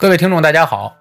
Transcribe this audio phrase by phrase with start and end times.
[0.00, 0.96] 各位听众，大家好，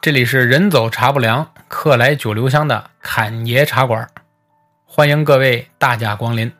[0.00, 4.08] 这里是人走茶不凉，客来酒留香的侃爷茶馆，
[4.84, 6.52] 欢迎各位大驾光临。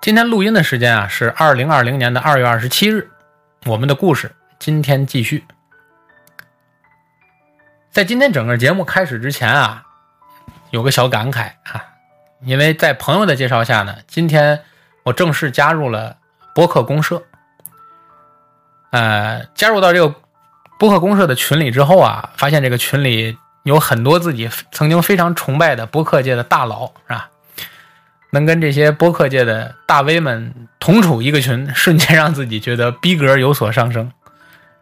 [0.00, 3.10] 今天录音的时间啊是二零二零年的二月二十七日，
[3.66, 5.44] 我们的故事今天继续。
[7.90, 9.82] 在今天整个节目开始之前啊，
[10.70, 11.84] 有个小感慨啊，
[12.42, 14.62] 因为在朋友的介绍下呢，今天
[15.02, 16.18] 我正式加入了
[16.54, 17.20] 播客公社。
[18.90, 20.14] 呃，加入到这个
[20.78, 27.30] 播客公社的群里之后啊，发现这个群里有很多自己曾经非常崇拜的播客界的大佬，是吧？
[28.32, 34.10] 能跟这些播客界的大 V 们同处一个群，瞬间让自己觉得逼格有所上升，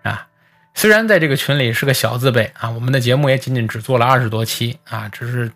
[0.03, 0.27] 啊！
[0.75, 5.53] 虽然在这个群里是个小字辈啊，我们的节目也仅仅只做了二十多期啊，只是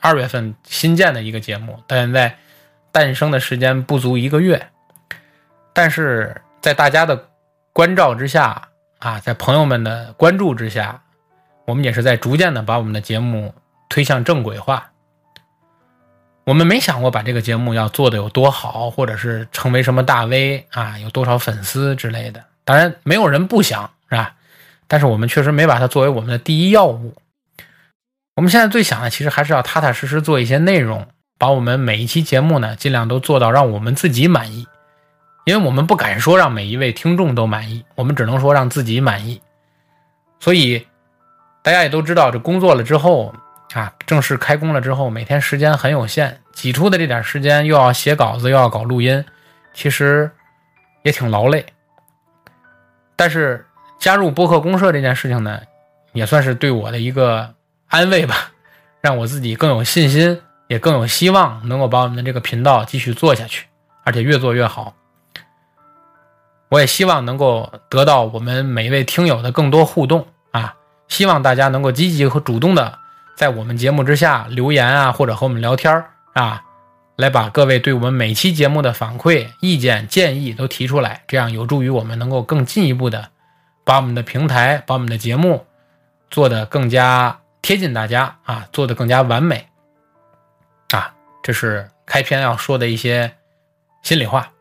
[0.00, 2.36] 二月份新建的一个节目，到现在
[2.92, 4.68] 诞生的时间不足一个月，
[5.72, 7.29] 但是在大家的。
[7.80, 11.00] 关照之下啊，在朋友们的关注之下，
[11.64, 13.54] 我们也是在逐渐的把我们的节目
[13.88, 14.90] 推向正轨化。
[16.44, 22.44] 我们没想过把这个节目要做的有多好，或者是成为什么大 V 啊，有多少粉丝之类的。
[22.66, 24.34] 当然，没有人不想，是吧？
[24.86, 27.14] 但是我们确实没把它作为我们的第一要务。
[28.36, 34.66] 我们现在最想的，其实还是要踏踏实实做一些内容，把我们每一期节目呢，尽量都做到让我们自己满意。
[35.44, 39.40] 因为我们不敢说让每一位听众都满意，我们只能说让自己满意。
[40.38, 40.86] 所以，
[41.62, 43.34] 大家也都知道，这工作了之后
[43.72, 49.24] 啊，正式开工了之后，每天时间很有限，挤出的这点时间又要写稿子，又要搞录音，
[49.74, 50.30] 其实
[51.02, 51.64] 也挺劳累。
[53.16, 53.66] 但是
[53.98, 55.60] 加入播客公社这件事情呢，
[56.12, 57.54] 也算是对我的一个
[57.88, 58.50] 安慰吧，
[59.00, 63.66] 让我自己更有信心，也更有希望能够把我们的这个频道继续做下去，
[64.04, 64.94] 而且越做越好。
[66.70, 70.76] 我也希望能够得到我们每一位听友的更多互动啊！
[71.08, 72.96] 希望大家能够积极和主动的
[73.36, 76.62] 在我们节目之下留言啊，或者和我们聊天啊，
[77.16, 83.30] 来把各位对我们每期节目的反馈、意见、建议都提出来，这样有助于我们能够更进一步的
[83.84, 85.66] 把我们的平台、把我们的节目
[86.30, 89.66] 做得更加贴近大家啊，做得更加完美
[90.92, 91.12] 啊！
[91.42, 93.32] 这是开篇要说的一些
[94.02, 94.52] 心里话。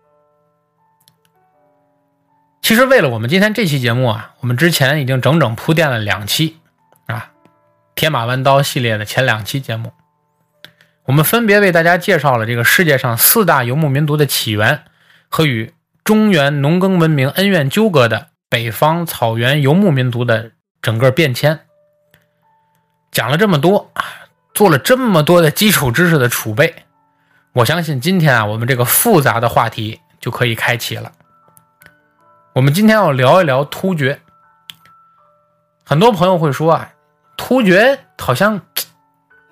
[2.69, 6.59] 其实，为了我们今天这期节目啊，我们之前已经整整铺垫了两期
[7.07, 7.31] 啊，
[7.95, 9.91] 《铁马弯刀》系列的前两期节目，
[11.05, 14.83] 我们分别为大家介绍了这个世界上四大游牧民族的起源
[15.29, 21.61] 和与中原农耕文明恩怨纠葛的北方草原游牧民族的整个变迁。
[23.11, 24.05] 讲了这么多啊，
[24.53, 26.75] 做了这么多的基础知识的储备，
[27.53, 31.11] 我相信今天啊，我们这个复杂的话题就可以开启了。
[32.53, 34.19] 我们今天要聊一聊突厥。
[35.85, 36.89] 很多朋友会说啊，
[37.37, 38.61] 突厥好像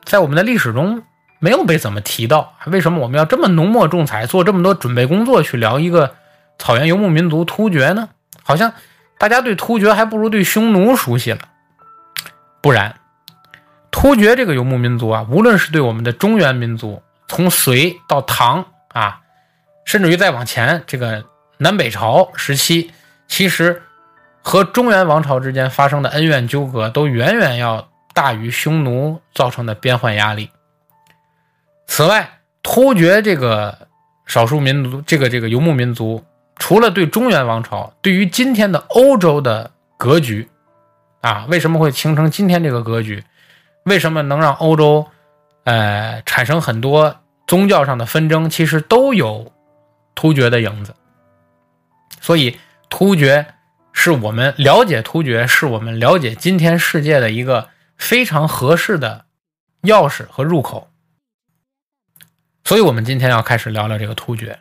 [0.04, 1.04] 在我们的历史中
[1.38, 6.16] 没有被怎么提到，为什么我们要这么浓墨重彩，做这么多准备工作去聊一个
[6.58, 8.10] 草原游牧民族突厥呢？
[8.44, 8.74] 好像
[9.20, 11.40] 大家对突厥还不如对匈奴熟悉了。
[12.62, 12.96] 不然，
[13.92, 19.22] 突厥这个游牧民族啊，无论是对我们的中原民族，从隋到唐啊，
[19.86, 21.24] 甚至于再往前这个。
[21.58, 22.92] 南北朝时期，
[23.28, 23.82] 其实
[24.42, 30.50] 和中原王朝之间发生的恩怨纠葛，都远远要大于匈奴造成的边患压力。
[31.88, 33.88] 此外，突厥这个
[34.26, 36.24] 少数民族，这个这个游牧民族，
[36.58, 40.48] 除了对中原王朝，对于今天的欧洲的格局，
[41.22, 43.24] 啊，为什么会形成今天这个格局？
[43.84, 45.08] 为什么能让欧洲，
[45.64, 47.16] 呃，产生很多
[47.48, 48.50] 宗教上的纷争？
[48.50, 49.52] 其实都有
[50.14, 50.94] 突厥的影子。
[52.20, 53.54] 所以，突厥
[53.94, 59.26] 是我们了解突厥，是我们了解今天世界的一个非常合适的
[59.84, 60.90] 钥匙和入口。
[62.64, 64.60] 所以，我们今天要开始聊聊这个突厥。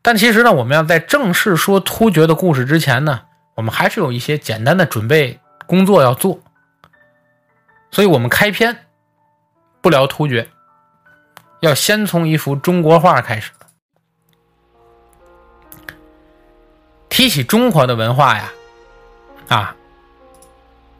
[0.00, 3.22] 但其实呢，我们要在正式说突厥的故事之前呢，
[3.54, 6.40] 我们还是有一些简单的准备工作要做。
[7.92, 8.86] 所以，我们开篇
[9.80, 10.48] 不聊突厥，
[11.60, 13.52] 要先从一幅中国画开始。
[17.12, 18.50] 提起中国的文化呀，
[19.48, 19.76] 啊，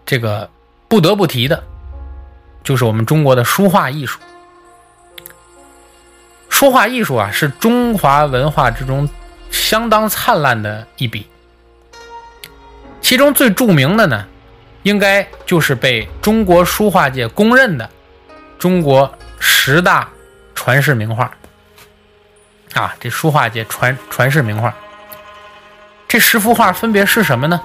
[0.05, 0.51] 这个
[0.87, 1.65] 不得不提的，
[2.63, 4.21] 就是我们中国的书画艺术。
[6.51, 9.09] 书画艺术啊，是中华文化之中
[9.51, 11.27] 相当灿烂的一笔。
[13.01, 14.27] 其中最著名的呢，
[14.83, 17.89] 应该就是被中国书画界公认的
[18.59, 19.11] 中国
[19.41, 20.07] 十大
[20.55, 21.33] 传世名画。
[22.75, 24.75] 啊，这书画界传传世名画。
[26.13, 27.59] 这十幅画分别是什么呢？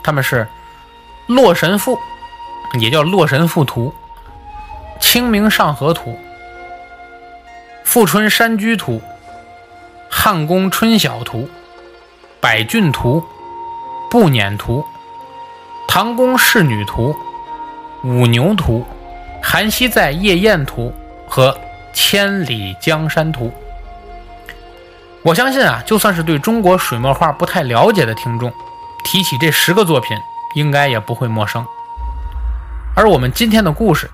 [0.00, 0.46] 他们是
[1.26, 1.98] 洛神赋，
[2.78, 3.92] 也叫洛神赋图、
[5.00, 6.16] 清明上河图、
[7.84, 9.02] 富春山居图、
[10.08, 11.48] 汉宫春晓图、
[12.40, 13.26] 百骏图、
[14.08, 14.84] 步辇图、
[15.88, 17.12] 唐宫仕女图、
[18.04, 18.86] 五牛图、
[19.42, 20.94] 韩熙载夜宴图
[21.26, 21.58] 和
[21.92, 23.52] 千里江山图。
[25.22, 28.52] 我相信啊，就算是对中国水墨画不太了解的听众，
[29.04, 30.16] 提起这十个作品，
[30.54, 31.66] 应该也不会陌生。
[32.94, 34.10] 而我们今天的故事，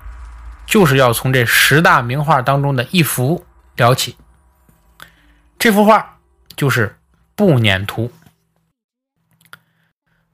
[0.65, 4.17] 就是要从这十大名画当中的一幅聊起。
[5.57, 6.17] 这幅画
[6.55, 6.87] 就是
[7.35, 8.03] 《步辇图》。《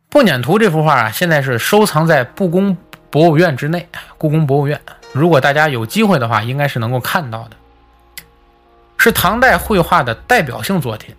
[0.10, 2.76] 步辇图》这幅画啊，现在是收藏在故宫
[3.10, 3.88] 博物院之内，
[4.18, 4.82] 故宫博物院。
[5.14, 7.58] 如果大家有机会的话，应该是能够看到的。
[9.04, 11.16] 是唐代绘画的代表性作品，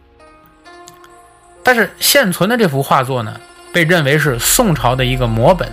[1.65, 3.41] 但是现存的这幅画作呢，
[3.73, 5.69] 被认为是宋朝的一个摹本。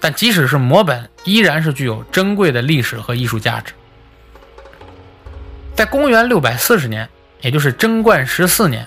[0.00, 3.72] 但即使是摹本，依然是具有珍贵的历史和艺术价值。
[5.74, 7.08] 在公元六百四十年，
[7.40, 8.86] 也就是贞观十四年，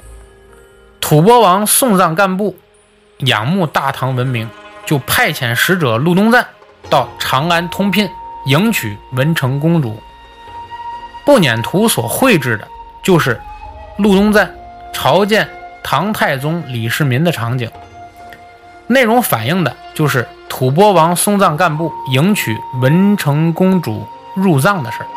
[1.02, 2.58] 吐蕃王送葬干部
[3.18, 4.50] 仰慕大唐文明，
[4.86, 6.48] 就派遣使者陆东赞
[6.90, 8.10] 到长安通聘，
[8.46, 10.02] 迎娶文成公主。
[11.26, 12.68] 步辇图所绘制的
[13.02, 13.42] 就是
[13.98, 14.54] 陆东赞
[14.94, 15.50] 朝见
[15.84, 17.70] 唐太宗李世民的场景，
[18.88, 25.08] 内容反映的就是吐蕃王松赞干部迎娶文成公主入藏的事儿。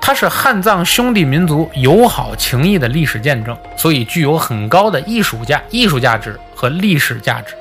[0.00, 7.54] 它是汉藏兄弟民族友好情谊的历史见证，所以具有很高的艺术价、艺术价值和历史价值。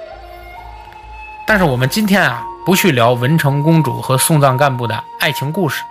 [1.45, 5.83] 但是我们今天啊，不去聊文成公主和送葬干部的爱情故事。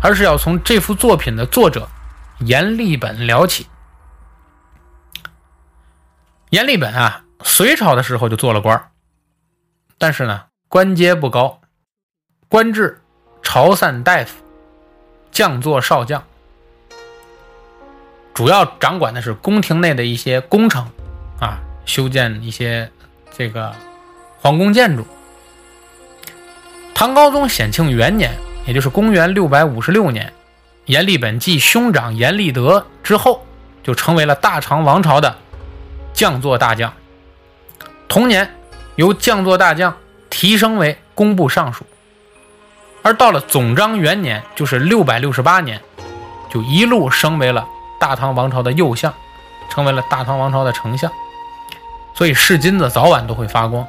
[0.00, 1.88] 而是要从这幅作品的作者
[2.40, 3.66] 阎立本聊起。
[6.50, 8.90] 阎立本啊，隋朝的时候就做了官
[9.98, 11.60] 但是呢，官阶不高，
[12.48, 13.02] 官至
[13.42, 14.36] 朝散大夫，
[15.30, 16.24] 将作少将，
[18.32, 20.88] 主要掌管的是宫廷内的一些工程
[21.40, 22.90] 啊，修建一些
[23.36, 23.74] 这个
[24.40, 25.06] 皇宫建筑。
[26.94, 28.47] 唐高宗显庆元年。
[28.68, 30.30] 也就是公元六百五十六年，
[30.84, 33.42] 阎立本继兄长阎立德之后，
[33.82, 35.34] 就成为了大唐王朝的
[36.12, 36.92] 将作大将。
[38.08, 38.54] 同年，
[38.96, 39.96] 由将作大将
[40.28, 41.82] 提升为工部尚书。
[43.00, 45.80] 而到了总章元年，就是六百六十八年，
[46.50, 47.66] 就一路升为了
[47.98, 49.14] 大唐王朝的右相，
[49.70, 51.10] 成为了大唐王朝的丞相。
[52.14, 53.86] 所以，是金子早晚都会发光。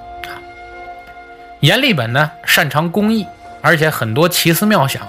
[1.60, 3.28] 阎立本呢，擅长工艺。
[3.62, 5.02] 而且很多奇思妙想，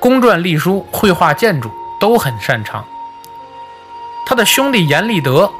[0.00, 1.70] 公篆隶书、绘画、建筑
[2.00, 2.84] 都很擅长。
[4.26, 5.50] 他的兄弟阎立德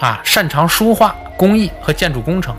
[0.00, 2.56] 啊，擅长书画、工艺和建筑工程，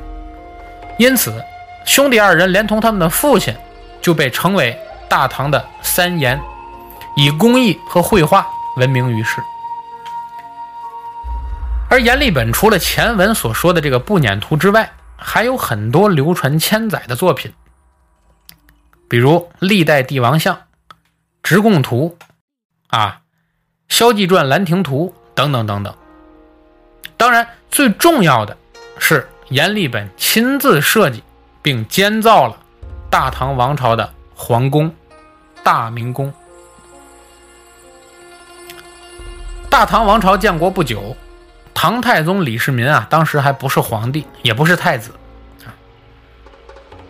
[0.98, 1.44] 因此
[1.86, 3.56] 兄弟二人连同他们的父亲
[4.02, 4.78] 就被称为
[5.08, 6.40] 大唐的三阎，
[7.16, 8.46] 以工艺和绘画
[8.78, 9.42] 闻名于世。
[11.90, 17.52] 而阎立本除了前文所说的这个《步辇图》之外，还有很多流传千载的作品。
[19.10, 20.62] 比如历代帝王像、
[21.42, 22.16] 直贡图、
[22.90, 23.22] 啊，
[23.88, 25.94] 萧纪传兰亭图等等等等。
[27.18, 28.56] 当然，最重要的
[29.00, 31.24] 是阎立本亲自设计
[31.62, 32.56] 并监造了
[33.10, 34.94] 大唐王朝的皇宫——
[35.64, 36.32] 大明宫。
[39.70, 41.16] 大唐王朝建国不久，
[41.74, 45.12] 唐太宗李世民啊，当时还不是皇帝，也不是太子，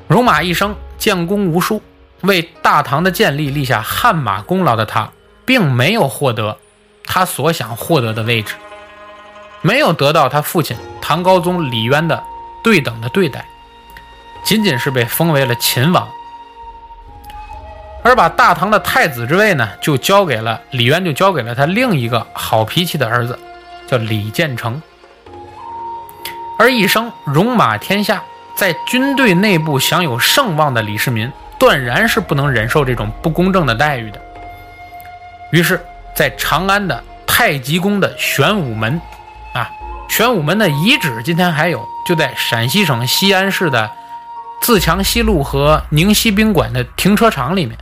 [0.08, 1.82] 戎马一生，建功无数。
[2.22, 5.10] 为大唐的建立立下汗马功劳的他，
[5.46, 6.58] 并没有获得
[7.06, 8.56] 他所想获得的位置，
[9.62, 12.22] 没有得到他父亲唐高宗李渊的
[12.62, 13.46] 对等的对待，
[14.44, 16.10] 仅仅是被封为了秦王，
[18.04, 23.40] 而把大唐的太子之位呢，就交给了李渊，就交给了他另一个好脾气的儿子，
[23.88, 24.82] 叫李建成。
[26.58, 28.22] 而一生戎马天下，
[28.60, 31.32] 在军队内部享有盛望的李世民。
[31.58, 34.22] 断然是不能忍受这种不公正的待遇的。
[35.52, 35.82] 于是，
[36.16, 39.02] 在长安的太极宫的玄武门，
[39.54, 39.70] 啊，
[40.08, 43.92] 玄武门的遗址今天还有，就在陕西省西安市的
[44.62, 47.78] 自强西路和宁西宾馆的停车场里面。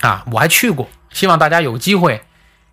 [0.00, 2.22] 啊，我还去过，希望大家有机会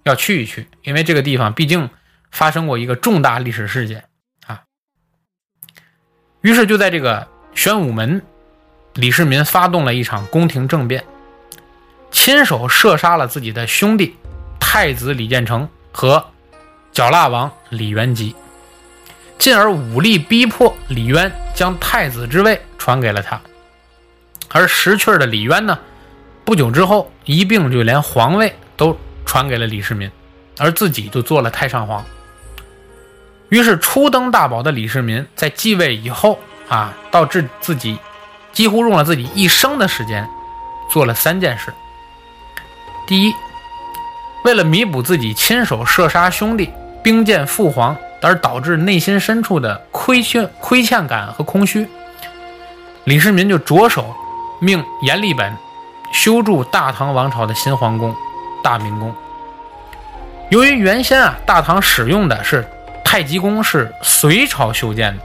[0.04, 1.90] 要去一去，因为这个地方毕竟
[2.32, 4.04] 发生过一个重大历史事件。
[6.42, 8.22] 于是就在这个玄武门。
[8.96, 11.06] 李世民发动了一场宫廷政变，
[12.12, 14.16] 亲手射杀了自己的兄弟
[14.60, 16.26] 太子李建成和
[16.92, 18.36] 脚腊王李元吉。
[19.38, 23.40] 进而武力逼迫李渊将太子之位传给了他。
[24.50, 25.80] 而识趣的李渊呢，
[26.44, 30.12] 不久之后一并就连皇位都传给了李世民，
[30.58, 32.04] 而自己就做了太上皇。
[33.50, 37.98] 于是初登大宝的李世民在继位以后啊，导致自己
[38.52, 40.28] 几乎用了自己一生的时间，
[40.92, 41.74] 做了三件事。
[43.08, 43.34] 第一，
[44.46, 46.72] 为了弥补自己亲手射杀兄弟、
[47.04, 51.88] 兵谏父皇而导致内心深处的亏欠、亏欠感和空虚，
[53.06, 54.16] 李世民就着手
[54.60, 55.58] 命阎立本
[56.12, 58.16] 修筑大唐王朝的新皇宫——
[58.64, 59.12] 大明宫。
[60.50, 62.68] 由于原先啊，大唐使用的是
[63.12, 65.24] 太极宫，是隋朝修建的。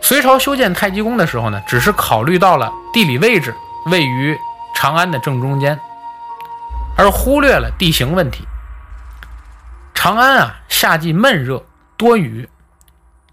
[0.00, 3.54] 隋朝修建太极宫的时候呢，只是考虑到了地理位置
[3.86, 4.36] 位于
[4.74, 5.78] 长安的正中间。
[6.96, 8.42] 而忽略了地形问题。
[9.94, 11.64] 长安啊，夏季闷热
[11.96, 12.48] 多雨；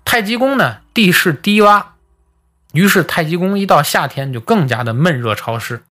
[0.06, 1.84] 太极宫呢，地势低洼，
[2.72, 5.82] 于是太极宫一到夏天就更加的闷热潮湿。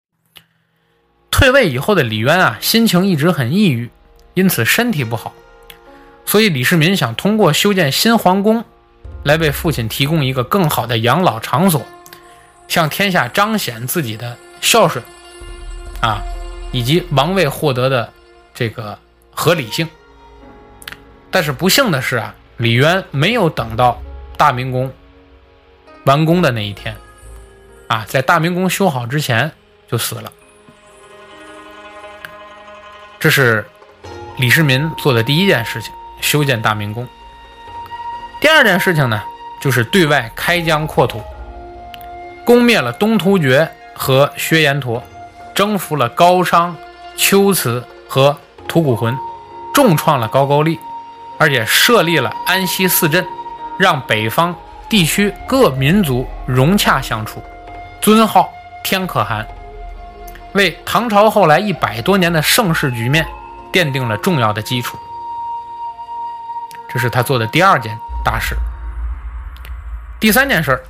[1.33, 3.90] 退位以后的李渊啊，心情一直很抑郁，
[4.35, 5.35] 因此身体不好。
[6.26, 8.64] 所以李世民想通过修建新皇宫，
[9.23, 11.80] 来为父亲提供一个更好的养老场所，
[12.68, 15.02] 向天下彰显自己的孝顺
[16.02, 16.23] 啊。
[16.73, 18.12] 以及王位获得的
[18.52, 18.99] 这个
[19.30, 19.88] 合理性，
[21.30, 24.02] 但是不幸的是啊，李渊没有等到
[24.37, 24.92] 大明宫
[26.04, 26.95] 完工的那一天，
[27.87, 29.50] 啊，在大明宫修好之前
[29.88, 30.30] 就死了。
[33.18, 33.64] 这是
[34.37, 37.06] 李世民做的第一件事情，修建大明宫。
[38.40, 39.23] 第二件事情呢，
[39.61, 41.23] 就是对外开疆扩土，
[42.44, 45.02] 攻灭了东突厥和薛延陀。
[45.54, 46.76] 征服了高昌、
[47.16, 48.37] 龟兹和
[48.68, 49.16] 吐谷浑，
[49.73, 50.78] 重创了高句丽，
[51.38, 53.26] 而且设立了安西四镇，
[53.78, 54.54] 让北方
[54.87, 57.42] 地区各民族融洽相处，
[58.02, 58.52] 尊号
[58.85, 59.46] 天可汗，
[60.52, 63.26] 为唐朝后来一百多年的盛世局面
[63.73, 64.99] 奠定了重要的基础。
[66.96, 68.56] 这是他做的第二件大事。
[70.18, 70.82] 第三件事儿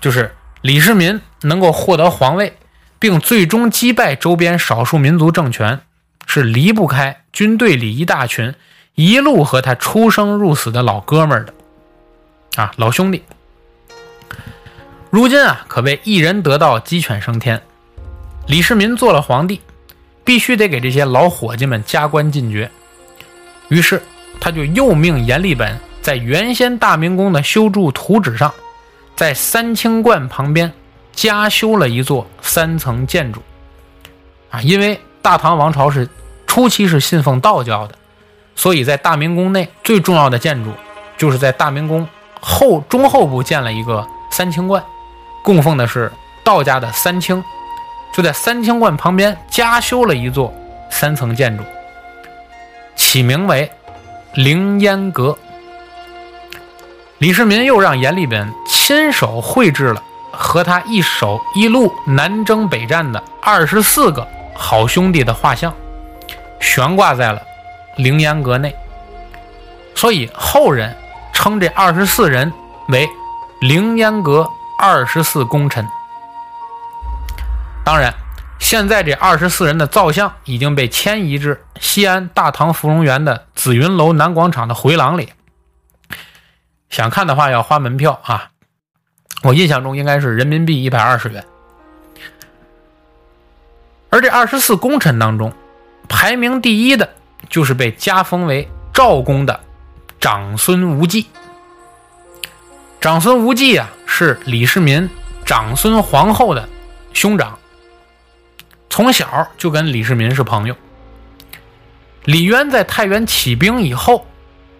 [0.00, 2.56] 就是李世民能够获得皇位。
[3.00, 5.80] 并最终击败周边少数民族政权，
[6.26, 8.52] 是离不开军队里一大群
[8.96, 11.54] 一路和他出生入死的老哥们儿的
[12.56, 13.22] 啊，老兄弟。
[15.10, 17.62] 如今啊，可谓一人得道鸡犬升天。
[18.48, 19.60] 李世民做了皇帝，
[20.24, 22.68] 必须得给这些老伙计们加官进爵。
[23.68, 24.02] 于是，
[24.40, 28.52] 他就又命阎立本在原先大明宫的修筑图纸上，
[29.16, 30.72] 在三清观旁边。
[31.10, 33.42] 加修了一座三层建筑，
[34.50, 36.08] 啊，因为大唐王朝是
[36.46, 37.94] 初期是信奉道教的，
[38.54, 40.70] 所以在大明宫内最重要的建筑
[41.16, 42.06] 就是在大明宫
[42.40, 44.80] 后中后部建了一个三清观，
[45.42, 46.12] 供奉的是
[46.44, 47.42] 道家的三清，
[48.14, 50.54] 就在三清观旁边加修了一座
[50.88, 51.64] 三层建筑，
[52.94, 53.68] 起名为
[54.34, 55.36] 凌烟阁。
[57.18, 60.02] 李世民又让阎立本亲手绘制了。
[60.30, 65.74] 和他一手一路南征北战的二十四个好兄弟的画像，
[66.60, 67.42] 悬挂在了
[67.96, 68.72] 凌烟阁内，
[69.96, 70.94] 所以后人
[71.32, 72.52] 称这二十四人
[72.88, 73.08] 为
[73.60, 75.84] 凌烟阁二十四功臣。
[77.84, 78.14] 当然，
[78.58, 85.32] 现在这二十四人的造像已经被迁移至西安大唐芙蓉园的紫云楼南广场的回廊里，
[86.90, 88.50] 想看的话要花门票啊。
[89.42, 91.44] 我印象中应该是人民币一百二十元，
[94.10, 95.52] 而这二十四功臣当中，
[96.08, 97.08] 排名第一的
[97.48, 99.60] 就是被加封为赵公的
[100.20, 101.28] 长孙无忌。
[103.00, 105.08] 长孙无忌啊，是李世民
[105.46, 106.68] 长孙皇后的
[107.12, 107.57] 兄长，
[108.90, 110.76] 从小就跟李世民是朋友。
[112.24, 114.26] 李渊在太原起兵以后，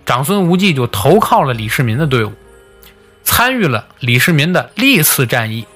[0.04, 2.32] 长孙无忌就投靠了李世民的队伍。
[3.24, 5.66] 参与了李世民的历次战役，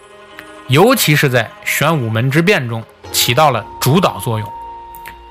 [0.68, 4.48] 尤其是在玄武门之变中起到了主导作用，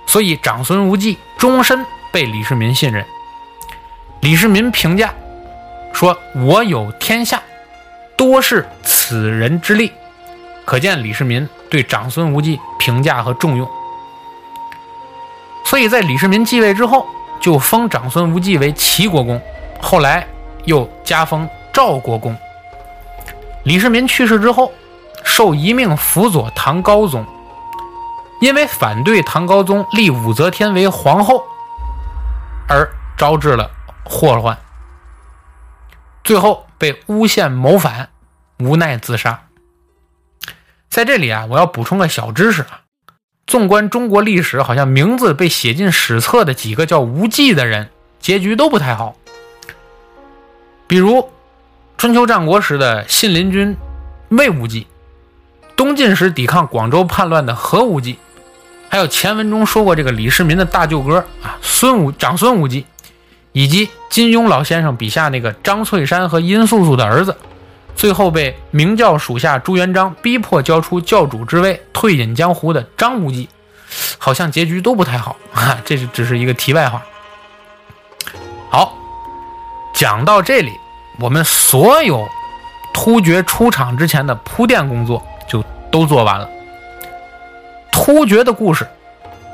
[0.08, 3.06] 所以长孙无忌终身被李世民信任。
[4.22, 5.14] 李世民评价
[5.94, 7.42] 说：“我有天下，
[8.16, 9.92] 多是此人之力。”
[10.64, 13.68] 可见李世民对长孙无忌评价和重用。
[15.66, 17.08] 所以在李世民继位之后，
[17.40, 19.42] 就封长孙无忌为齐国公，
[19.82, 20.28] 后来
[20.66, 21.50] 又加封。
[21.74, 22.36] 赵国公
[23.64, 24.74] 李世民去世之后，
[25.24, 27.26] 受遗命辅佐唐高宗，
[28.42, 31.42] 因为反对唐高宗立武则天为皇后，
[32.68, 33.72] 而招致了
[34.04, 34.58] 祸患。
[36.26, 38.10] 最后被诬陷谋反，
[38.60, 39.40] 无奈自杀。
[40.92, 42.82] 在这里啊，我要补充个小知识啊。
[43.48, 49.16] 纵观中国历史，好像名字被写进史册的几个叫无忌的人，结局都不太好。
[50.88, 51.30] 比如
[51.98, 53.78] 春秋战国时的信陵君
[54.28, 54.86] 魏无忌，
[55.78, 58.18] 东晋时抵抗广州叛乱的何无忌，
[58.90, 62.86] 还有前文中说过这个李世民的大舅哥啊孙武长孙无忌，
[63.54, 67.38] 以及金庸老先生笔下那个张翠山和殷素素的儿子。
[68.02, 73.48] 最后被明教属下朱元璋逼迫交出教主之位，退隐江湖的张无忌，
[74.18, 75.78] 好像结局都不太好 啊！
[75.86, 77.00] 这是只是一个题外话。
[78.72, 78.96] 好，
[79.94, 80.72] 讲到这里，
[81.20, 82.28] 我们所有
[82.92, 86.50] 突厥出场之前的铺垫工作就都做完了。
[87.92, 88.90] 突厥的故事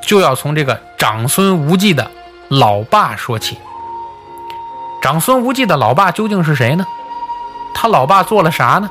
[0.02, 2.10] 就要从这个长孙无忌的
[2.48, 3.58] 老爸说起。
[5.02, 6.86] 长孙无忌的老爸究竟是谁呢？
[7.80, 8.90] 他老爸做了啥呢？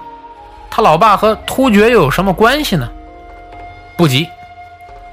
[0.71, 2.89] 他老爸和突厥又有什么关系呢？
[3.97, 4.29] 不急，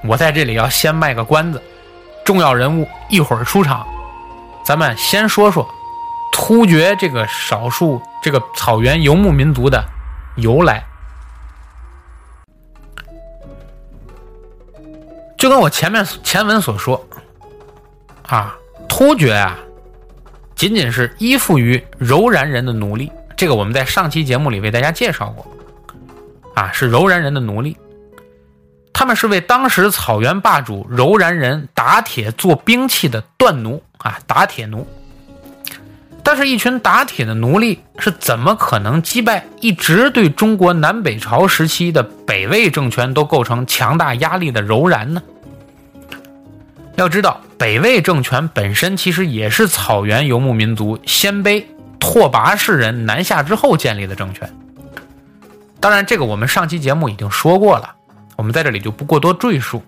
[0.03, 1.59] 我在这里要先卖个关子，
[2.23, 3.83] 重要人物一会儿出场，
[4.63, 5.67] 咱们先说说
[6.31, 9.83] 突厥这个少数这个草原游牧民族的
[10.35, 10.85] 由来。
[15.35, 17.03] 就跟我前面前文所说，
[18.27, 18.55] 啊，
[18.87, 19.57] 突厥啊，
[20.55, 23.11] 仅仅是依附于柔然人的奴隶。
[23.43, 25.45] 这个我们在上期节目里为大家介绍过，
[26.55, 27.75] 啊，是柔然人的奴隶，
[28.93, 34.87] 他们是为当时草原霸主柔然人打铁做兵器的锻奴啊，打铁奴。
[36.23, 45.21] 但是，一群打铁的奴隶是怎么可能击败一直对中国南北朝时期的北魏政权都构成强大压力的柔然呢？
[46.95, 51.65] 要知道，北魏政权本身其实也是草原游牧民族鲜卑。
[52.03, 54.53] 拓跋氏人南下之后建立的政权，
[55.79, 57.95] 当然，这个我们上期节目已经说过了，
[58.35, 59.81] 我们在这里就不过多赘述。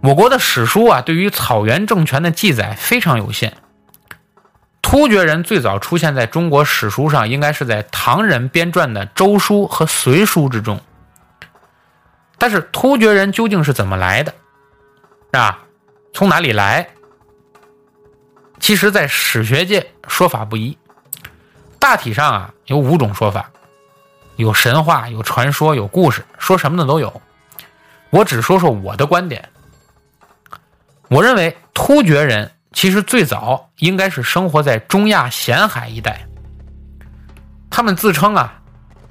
[0.00, 3.56] 我国的史书啊，对于草原政权的记载非常有限。
[4.82, 10.80] 突厥人最早出现在中国史书上，应该是在唐人编撰的《周书》和《隋书》之中。
[12.38, 14.34] 但是，突厥人究竟是怎么来的？
[15.30, 15.60] 啊，
[16.12, 16.88] 从哪里来？
[18.58, 20.78] 其实，在史学界说法不一，
[21.82, 23.50] 大体上啊有五种说法，
[24.36, 27.20] 有神话、有传说、有故事，说什么的都有。
[28.10, 29.48] 我只说说我的观点。
[31.08, 36.24] 我认为突厥人其实最早应该是生活在中亚咸海一带，
[37.68, 38.60] 他们自称啊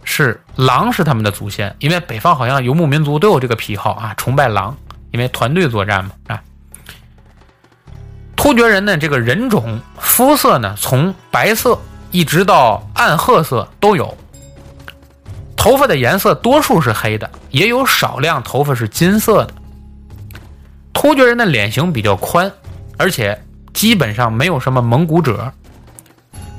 [0.06, 4.78] 是狼是他们的祖先，因为北方好像游牧民族都有这个癖好啊，崇拜狼，
[5.12, 6.42] 因为团队作战嘛啊。
[8.38, 11.78] 突厥人呢，这个人种、肤色呢，从白色
[12.12, 14.16] 一直到暗褐色都有。
[15.56, 19.54] 头发的颜色多数是黑的，也有少量头发是金色的。
[20.94, 22.52] 突厥人的脸型比较宽，
[22.98, 23.40] 而且
[23.74, 25.52] 基本上没有什么蒙古褶。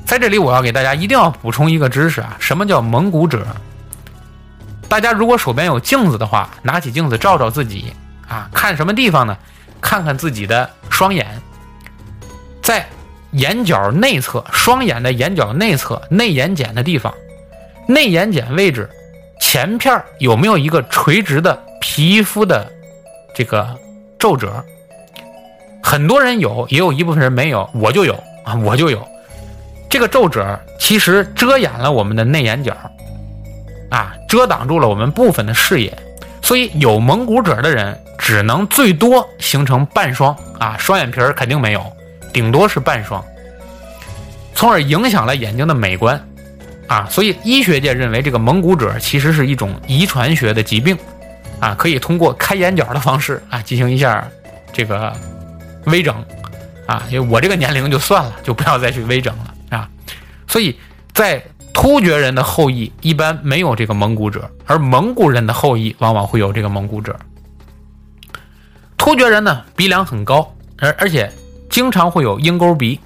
[0.05, 3.45] 在这里，我要给大家一定要补充一个知识啊，什么叫蒙古褶？
[4.89, 7.93] 大家如果手边有镜子的话，拿起镜子照照自己
[8.27, 9.35] 啊，看什么地方呢？
[9.81, 11.41] 看看自己的双眼。
[12.61, 12.87] 在
[13.33, 17.13] 眼角内侧，双眼的眼角内侧内眼睑的地方，
[17.87, 18.89] 内眼睑位置
[19.39, 22.65] 前片有没有一个垂直的皮肤的
[23.35, 23.67] 这个
[24.17, 24.63] 皱褶？
[25.81, 28.13] 很多人有，也有一部分人没有，我就有
[28.45, 29.05] 啊，我就有。
[29.89, 32.75] 这个皱褶其实遮掩了我们的内眼角，
[33.89, 35.95] 啊，遮挡住了我们部分的视野，
[36.41, 41.83] 所以有蒙古褶的人只能最多形成半双啊，双眼皮儿肯定没有。
[42.33, 43.23] 顶多是半双，
[44.55, 46.19] 从而影响了眼睛的美观，
[46.87, 50.97] 啊，所以医学界认为这个蒙古褶其实是一种遗传学的疾病，
[51.59, 54.27] 啊，可以通过开眼角的方式啊进行一下
[54.73, 55.13] 这个
[55.85, 56.15] 微整，
[56.87, 59.87] 啊，因为我这个年龄就算了，就不要再去微整了啊，
[60.47, 60.75] 所以
[61.13, 61.39] 在
[61.71, 67.15] 突厥人的后裔一般没有这个蒙古褶，而蒙古人的后裔往往会有这个蒙古褶。
[68.97, 71.31] 突厥人呢鼻梁很高，而而且。
[71.73, 72.99] 经常会有鹰钩鼻，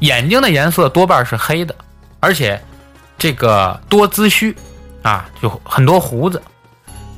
[0.00, 1.72] 眼睛的颜色多半是黑的，
[2.18, 2.60] 而且
[3.16, 4.52] 这个多髭须
[5.02, 6.42] 啊，就很多胡子。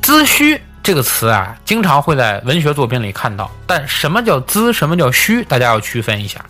[0.03, 3.51] 髭须这个词啊，经常会在文学作品里看到。
[3.67, 6.45] 但什么叫髭，什么叫须，大家要区分一下。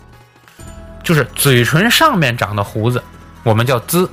[1.01, 3.01] 就是嘴唇上面长的胡子，
[3.43, 4.05] 我们叫髭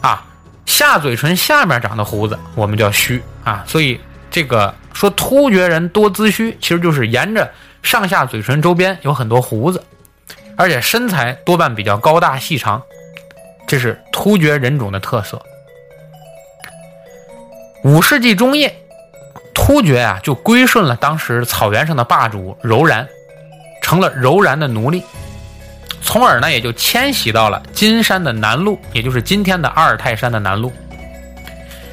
[0.00, 0.24] 啊；
[0.64, 3.62] 下嘴唇下面长的胡子，我们叫须啊。
[3.66, 7.52] 所以这个说突厥人多髭须，其实就是沿着。
[7.86, 9.80] 上下嘴唇周边有很多胡子，
[10.56, 12.82] 而且身材多半比较高大细长，
[13.64, 15.40] 这是突厥人种的特色。
[17.84, 18.76] 五世纪中叶，
[19.54, 23.06] 突厥啊就归顺了当时草原上的霸主柔然，
[23.80, 25.04] 成了柔然的奴隶，
[26.02, 30.72] 从而呢也就迁徙到了金山的南麓，也就是今天的阿尔泰山的南麓。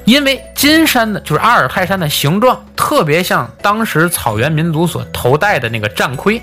[0.06, 6.42] 因为金山的就是阿尔泰山的形状特别像当时草原民族所头戴的那个战盔，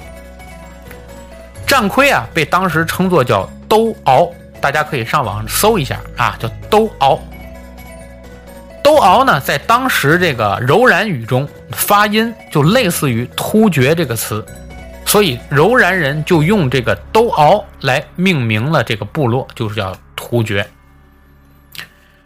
[1.67, 7.19] 战盔啊被当时称作叫兜敖，大家可以上网搜一下啊，叫兜敖。
[8.83, 14.45] 兜敖呢，在当时这个柔然语中发音就类似于突厥这个词，
[15.05, 20.67] 所以柔然人就用这个兜敖来命名了这个部落，就是叫突厥。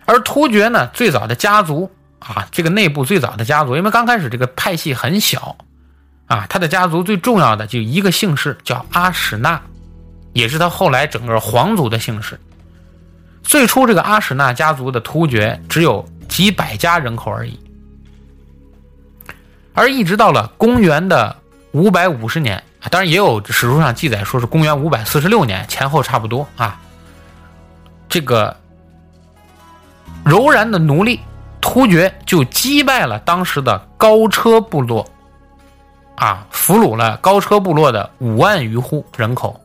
[0.06, 5.56] 而突厥呢，最早的家族啊，这个内部最早的家族，因为刚开始这个派系很小
[6.26, 9.60] 啊，他的家族最重要的就一个姓氏叫阿史那，
[10.34, 12.38] 也是他后来整个皇族的姓氏。
[13.42, 17.58] 最初这个阿史那家族的突厥只有几百家人口而已，
[19.72, 21.34] 而一直到了公元的
[21.72, 26.78] 五百五十年，当然也有史书上记载说是公元五百四十六年前后差不多啊，
[28.08, 28.54] 这个。
[30.24, 31.20] 柔然的奴隶
[31.60, 35.06] 突厥就击败了当时的高车部落，
[36.16, 39.60] 啊，俘虏了高车部落的五万余户人口。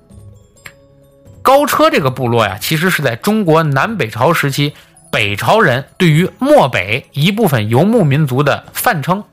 [1.42, 4.74] 高车这个部落呀，其实是在中国南北朝时期
[5.12, 9.24] 北朝人对于漠北一部分游牧民族的泛称，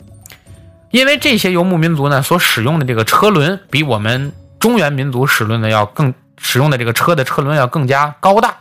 [0.90, 8.56] 因为这些游牧民族呢所使用的这个车轮比我们中原民族使用的要更使用的这个车的车轮要更加高大。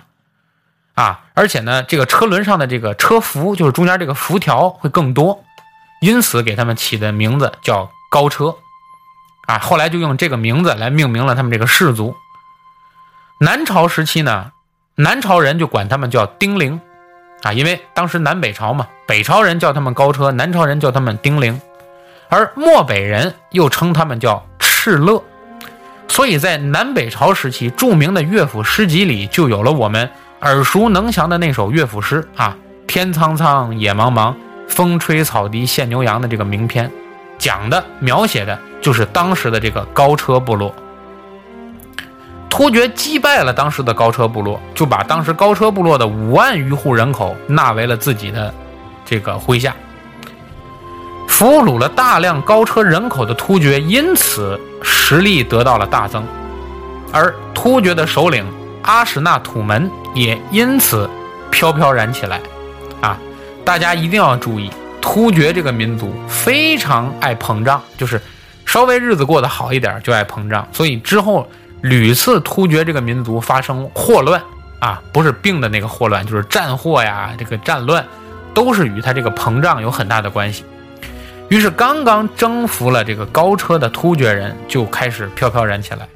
[0.95, 5.43] 啊，而且呢，这个车轮上的这个车辐，就是中间这个辐条会更多，
[5.99, 8.55] 因此给他们起的名字叫高车。
[9.45, 12.15] 啊，后来就用这个名字来命名了他们这个氏族。
[13.39, 14.53] 南朝时期呢，
[14.95, 16.79] 南朝人就管他们叫丁零，
[17.43, 21.59] 啊，因为当时南北朝嘛，北朝人叫他们高车，南朝人叫他们丁零，
[22.29, 25.21] 而漠北人又称他们叫敕勒。
[26.07, 30.09] 所以在南北朝时期，著名的乐府诗集里就有了我们。
[30.45, 32.55] 耳熟能详的那首乐府诗啊
[32.85, 34.35] ，“天苍苍，野茫茫，
[34.67, 36.91] 风吹草低见牛羊”的这个名篇，
[37.39, 40.71] 讲的描写的就是当时的这个高车部落。
[42.47, 48.53] 突厥击败了当时的高车部落，就把当时高车部落的五万余户人口纳为了自己的
[49.03, 49.75] 这个麾下。
[51.27, 56.23] 俘虏了大量高车人口的突厥，因此实力得到了大增，
[57.11, 58.45] 而突厥的首领。
[58.83, 61.07] 阿史那土门也因此
[61.51, 62.41] 飘飘然起来，
[63.01, 63.19] 啊，
[63.63, 68.19] 大家一定要注意，突厥这个民族非常爱膨胀，就是
[68.65, 71.47] 稍微日子过得好一点就爱膨胀，所以之后
[71.81, 74.41] 屡次突厥这个民族发生祸乱，
[74.79, 78.03] 啊，不是病的那个祸乱，就是战祸呀，这个战乱，
[78.53, 80.63] 都是与他这个膨胀有很大的关系。
[81.49, 86.07] 于是刚刚征服了这个高车的突厥人就开始飘飘然起来。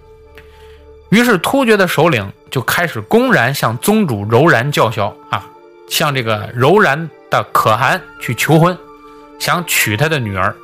[1.10, 5.44] 于是突厥的首领就开始公然向宗主柔然叫嚣啊，
[5.90, 8.78] 向这个柔然的可汗去求婚，
[9.40, 10.56] 想娶他的女儿。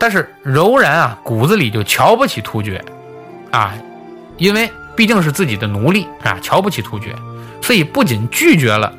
[0.00, 2.84] 但是柔然啊骨子里就瞧不起突厥，
[3.52, 3.74] 啊，
[4.38, 7.14] 因为毕竟是自己的奴隶啊，瞧不起突厥，
[7.62, 8.92] 所以不仅拒绝了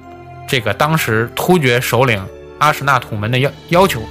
[0.48, 2.26] 这个当时突厥首领
[2.60, 4.02] 阿史那土门的要要求，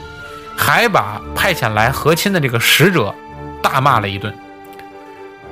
[0.54, 3.14] 还把派遣来和亲的这个使者
[3.62, 4.34] 大骂了一顿，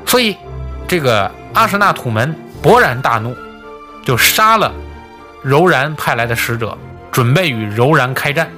[0.05, 0.37] 所以。
[0.88, 3.37] 这个阿什纳土门勃然大怒，
[4.05, 4.72] 就杀了
[5.42, 6.77] 柔然派来的使者，
[7.11, 8.49] 准备与柔然开战。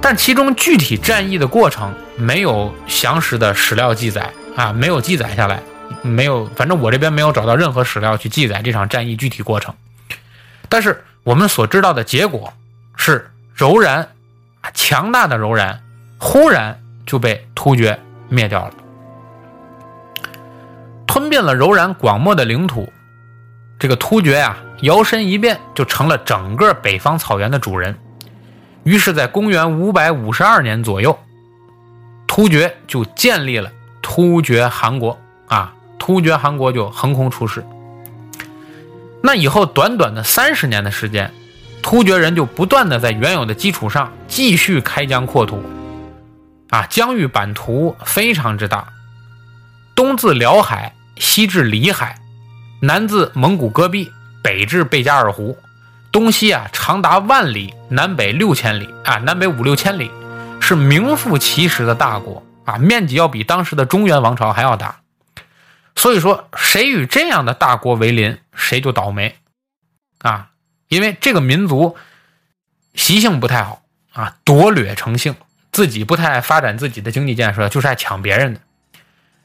[0.00, 5.60] 但其中具体战役的过程没有详实的史料记载啊，没有记载下来，
[6.02, 9.74] 没有，反正我这边没有找到任何史料去记载这场战役具体过程。
[10.68, 12.52] 但是我们所知道的结果
[12.96, 14.08] 是，柔然
[14.72, 15.82] 强大的柔然
[16.18, 18.74] 忽然就被突厥灭掉了。
[21.26, 22.92] 吞并了柔然广漠的领土，
[23.80, 27.98] 这个突厥呀，摇身一变就成了整个北方草原的主人。
[28.84, 31.18] 于是，在公元五百五十二年左右，
[32.28, 37.66] 突厥就建立了突厥汗国啊，突厥汗国就横空出世。
[39.20, 41.34] 那以后短短的三十年的时间，
[41.82, 45.60] 突厥人就不断的在原有的基础上继续开疆扩土，
[46.70, 48.86] 啊，疆域版图非常之大，
[49.96, 50.92] 东自辽海。
[51.16, 52.18] 西至里海，
[52.80, 54.10] 南自蒙古戈壁，
[54.42, 55.58] 北至贝加尔湖，
[56.12, 60.10] 东西啊长达万里，南北六千里啊，南北五六千里，
[60.60, 65.00] 是名副其实的大国啊，面积要比当时的中原王朝还要大。
[65.94, 69.36] 所以说，谁与这样的大国为邻，谁就倒霉
[70.18, 70.50] 啊！
[70.88, 71.96] 因为这个民族
[72.94, 75.34] 习性不太好啊，夺掠成性，
[75.72, 78.60] 自己不太爱发展自己的经济建设，就是爱抢别人的。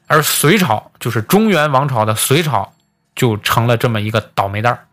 [0.06, 2.74] 而隋朝就是中原王朝的隋朝，
[3.14, 4.86] 就成了这么一个倒霉蛋儿。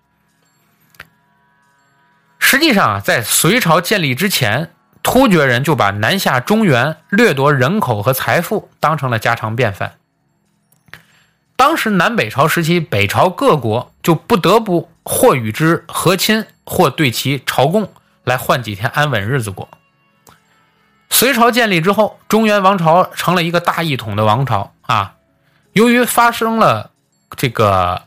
[2.37, 4.71] 实际上啊，在隋朝建立之前，
[5.03, 9.95] 突厥人就把南下中原、掠夺人口和财富当成了家常便饭。
[11.55, 17.91] 当时南北朝时期，北朝各国就不得不或与之和亲，或对其朝贡，
[18.23, 19.67] 来换几天安稳日子过。
[21.09, 25.15] 隋朝建立之后，中原王朝成了一个大一统的王朝啊。
[25.73, 26.91] 由于发生了
[27.35, 28.03] 这个，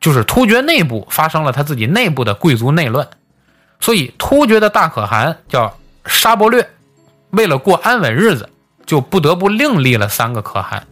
[0.00, 3.08] 就是突厥内部发生了他自己内部的贵族内乱，
[3.78, 6.68] 所以突厥的大可汗叫沙伯略，
[7.30, 8.48] 为了过安稳日子，
[8.86, 10.86] 就不得不另立了三个可汗。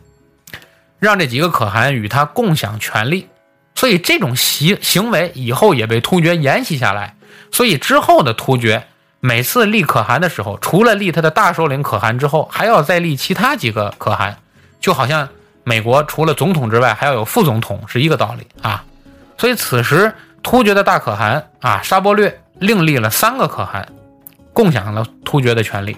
[0.99, 3.29] 让这几个可汗与他共享权力，
[3.75, 7.17] 所以这种行行为以后也被突厥沿袭下来。
[7.53, 8.89] 所以之后的突厥
[9.21, 14.37] 每次立可汗的时候，除了立他的大首领可汗之后，还要再立其他几个可汗，
[14.81, 15.29] 就好像
[15.65, 18.85] 美国除了总统之外还要有副总统是一个道理啊。
[19.37, 23.89] 所以此时突厥的大可汗啊沙波略另立了三个可汗，
[24.53, 25.97] 共享了突厥的权力，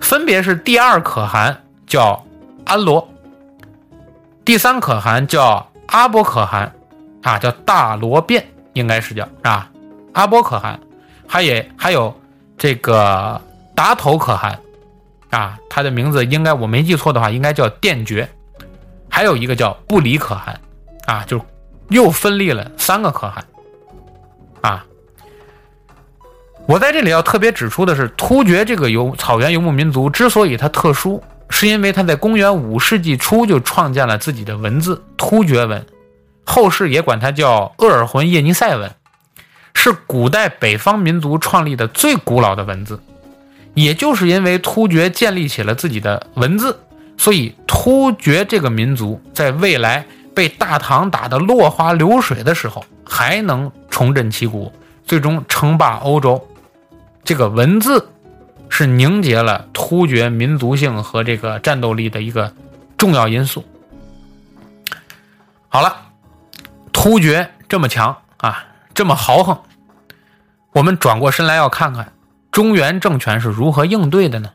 [0.00, 2.24] 分别是第二可汗叫
[2.64, 3.08] 安罗。
[4.44, 6.72] 第三可汗叫阿波可汗，
[7.22, 9.70] 啊，叫大罗变，应该是叫啊，
[10.12, 10.78] 阿波可汗，
[11.26, 12.14] 还也还有
[12.56, 13.40] 这个
[13.74, 14.58] 达头可汗，
[15.30, 18.28] 啊，他的名字应该我没记错的话，应该叫殿觉，
[19.08, 20.60] 还有一个叫布里可汗，
[21.06, 21.40] 啊，就
[21.88, 23.44] 又分立了三个可汗，
[24.60, 24.84] 啊，
[26.66, 31.22] 我在这里要特别指出的是，突厥这个游草原游牧民族之所以它特殊。
[31.50, 35.86] 是因为他在公元五世纪初就创建了自己的文字突厥文，
[36.44, 38.90] 后世也管它叫鄂尔浑叶尼塞文，
[39.74, 43.00] 是古代北方民族创立的最古老的文字。
[43.74, 46.78] 也就是因为突厥建立起了自己的文字，
[47.16, 54.72] 所以突厥这个民族在未来被大唐打得落花流水的时候，还能重振旗鼓，
[55.06, 56.48] 最终称霸欧洲。
[57.24, 58.08] 这个文字。
[58.70, 62.52] 是凝结了突厥民族性和这个战斗力的一个
[62.98, 63.64] 重要因素。
[65.68, 65.94] 好了，
[66.92, 69.62] 突厥这么强啊，这么豪横，
[70.72, 72.12] 我们转过身来要看看
[72.52, 74.52] 中原政权是如何应对的呢？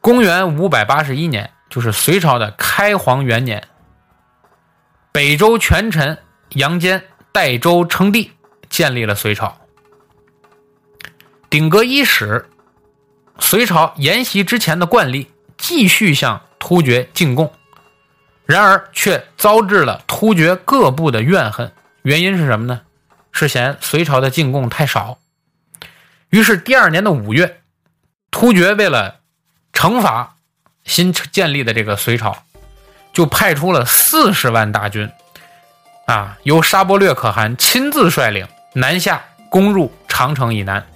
[0.00, 3.62] 公元五百八十一年，就是隋朝的开皇元年，
[5.12, 6.18] 北周权臣
[6.50, 8.32] 杨坚代周称帝，
[8.68, 9.56] 建立了隋朝。
[11.48, 12.48] 鼎革伊始。
[13.38, 17.50] 隋朝沿袭之前的惯例，继续向突厥进贡，
[18.44, 21.72] 然而却遭致了突厥各部的怨恨。
[22.02, 22.82] 原因是什么呢？
[23.32, 25.18] 是嫌隋朝的进贡太少。
[26.30, 27.60] 于是第二年的五月，
[28.30, 29.20] 突厥为了
[29.72, 30.36] 惩罚
[30.84, 32.44] 新建立的这个隋朝，
[33.12, 35.10] 就派出了四十万大军，
[36.06, 40.86] 啊，由沙伯略可汗亲自率领南下攻入长城以南。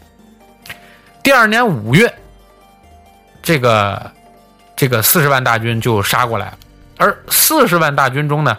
[1.23, 2.15] 第二年五月。
[3.43, 4.11] 这个
[4.75, 6.59] 这个四十万大军就杀过来了，
[6.97, 8.59] 而四十万大军中呢，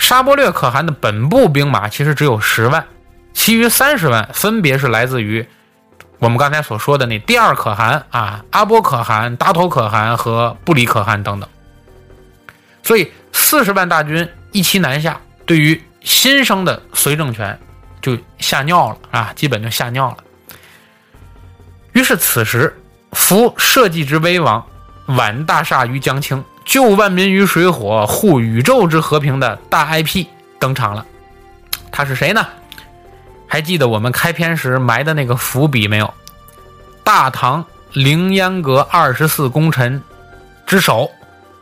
[0.00, 2.84] 沙波略可汗的本部兵马其实只有十万，
[3.32, 5.46] 其余三十万分别是来自于
[6.18, 11.48] 我们刚才所说的那第二可汗啊，阿波可汗、达头可汗和布里可汗等等。
[12.82, 17.56] 所以四十万大军一齐南下，对于新生的隋政权
[18.02, 20.16] 就吓尿了啊，基本就吓尿了。
[21.92, 22.76] 于是此时。
[23.12, 24.64] 扶社稷之危亡，
[25.06, 30.26] 挽大厦于江青，救万民于水火，护宇宙之和平的大 IP
[30.60, 31.04] 登场了。
[31.90, 32.46] 他是谁呢？
[33.48, 36.14] 还记得我们开篇时埋的那个伏笔没有？
[37.02, 40.00] 大唐凌烟阁二十四功臣
[40.64, 41.10] 之首，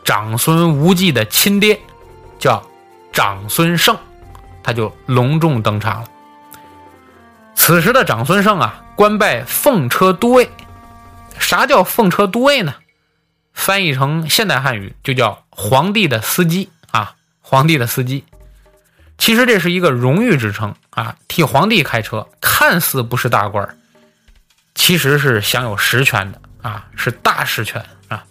[0.04, 1.80] 长孙无忌的亲爹，
[2.38, 2.62] 叫
[3.10, 3.96] 长孙晟，
[4.62, 6.08] 他就隆重登场了。
[7.54, 10.50] 此时的长孙晟啊，官拜奉车都尉。
[11.38, 12.74] 啥叫奉车都尉呢？
[13.58, 18.24] 翻译成现代汉语就叫皇帝的司机啊，皇帝的司机。
[19.18, 23.76] 其实这是一个荣誉之称啊，替皇帝开车，看似不是大官
[24.76, 28.24] 其实是享有实权的啊，是大实权啊。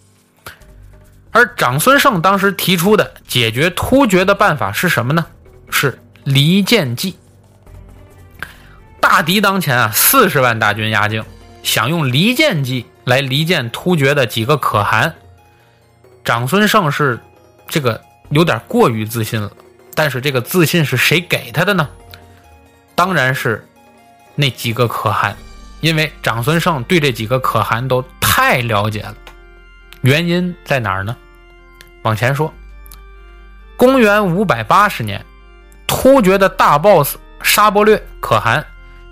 [1.31, 5.25] 而长孙晟当时提出的解决突厥的办法是什么呢？
[5.69, 7.17] 是离间计。
[9.01, 11.25] 大敌当前啊，四十万大军压境，
[11.63, 12.85] 想用离间计。
[13.07, 15.15] 来离间突厥的几个可汗，
[16.25, 17.17] 长孙晟是
[17.69, 19.49] 这个有点过于自信了。
[19.95, 21.87] 但是这个自信是谁给他的呢？
[22.95, 23.65] 当然是
[24.35, 25.37] 那几个可汗，
[25.79, 29.15] 因为长孙晟对这几个可汗都太了解了。
[30.01, 31.15] 原因在哪儿呢？
[32.01, 32.53] 往前说，
[33.77, 35.25] 公元五百八十年，
[35.87, 38.65] 突厥的大 boss 沙钵略可汗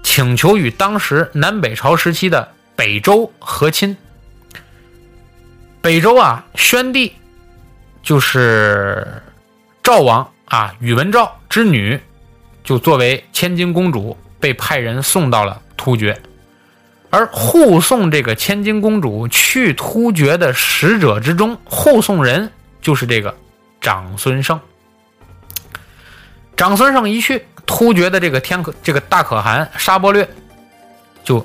[0.03, 3.95] 请求与当时南北朝时期的北周和亲。
[5.81, 7.13] 北周啊，宣帝
[8.01, 9.21] 就是
[9.81, 10.27] 赵王。
[10.45, 11.99] 啊，宇文昭之女
[12.63, 16.15] 就作为千金公主被派人送到了突厥，
[17.09, 23.35] 而护送这个千金公主去突厥的使者之中，护送人就是这个
[23.81, 24.59] 长孙晟。
[26.55, 30.29] 长孙晟一去，突厥的这个天可这个大可汗沙钵略
[31.23, 31.43] 就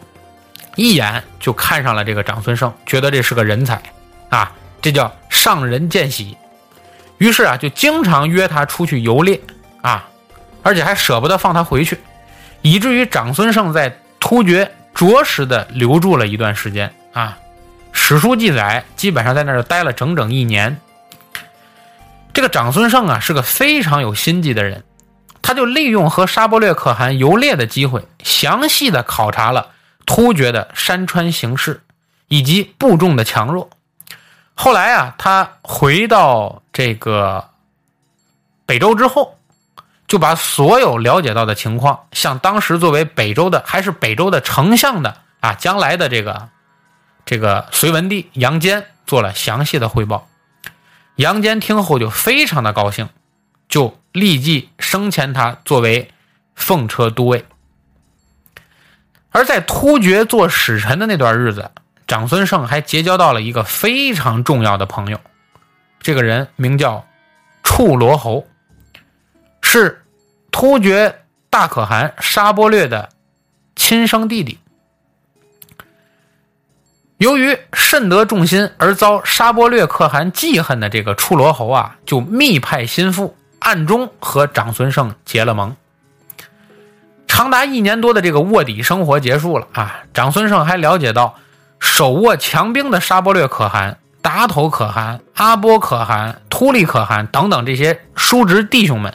[0.77, 3.83] 一眼就看上了这个长孙晟，觉得这是个人才
[4.29, 6.37] 啊，这叫上人见喜。
[7.19, 9.41] 于是啊，就经常约他出去游猎，
[9.83, 10.09] 啊，
[10.63, 11.99] 而且还舍不得放他回去，
[12.63, 17.37] 以至于长孙晟在突厥着实的留住了一段时间啊。
[17.93, 20.81] 史书记载，基本上在那儿待了整整一年。
[22.33, 24.85] 这个长孙晟啊，是个非常有心计的人，
[25.43, 29.71] 他就利用和沙钵略可汗游猎的机会，详细的考察了
[30.07, 31.83] 突厥的山川形势
[32.29, 33.71] 以及部众的强弱。
[34.55, 37.51] 后来啊，他回到这个
[38.67, 39.39] 北周之后，
[40.07, 46.49] 就把所有了解到的情况，向当时作为北周的还是北周的丞相的啊，将来的这个
[47.25, 50.29] 这个隋文帝杨坚做了详细的汇报。
[51.17, 53.09] 杨坚听后就非常的高兴，
[53.69, 56.11] 就立即升迁他作为
[56.55, 57.45] 奉车都尉。
[59.31, 61.71] 而在突厥做使臣的那段日子。
[62.07, 65.21] 长孙晟还结交到了一个非常重要的朋友，
[66.01, 67.07] 这个人名叫
[67.63, 68.49] 处罗侯，
[69.63, 70.03] 是
[70.51, 73.11] 突厥大可汗沙钵略的
[73.77, 74.59] 亲生弟弟。
[77.19, 85.77] 由于甚得众心而遭沙钵略可汗记恨的这个处罗侯啊，就密派心腹暗中和长孙晟结了盟。
[87.41, 91.37] 长达一年多的这个卧底生活结束了啊，长孙晟还了解到。
[91.79, 99.15] 手握强兵的沙钵略可汗、达头可汗、阿波可汗、突利可汗等等这些叔侄弟兄们，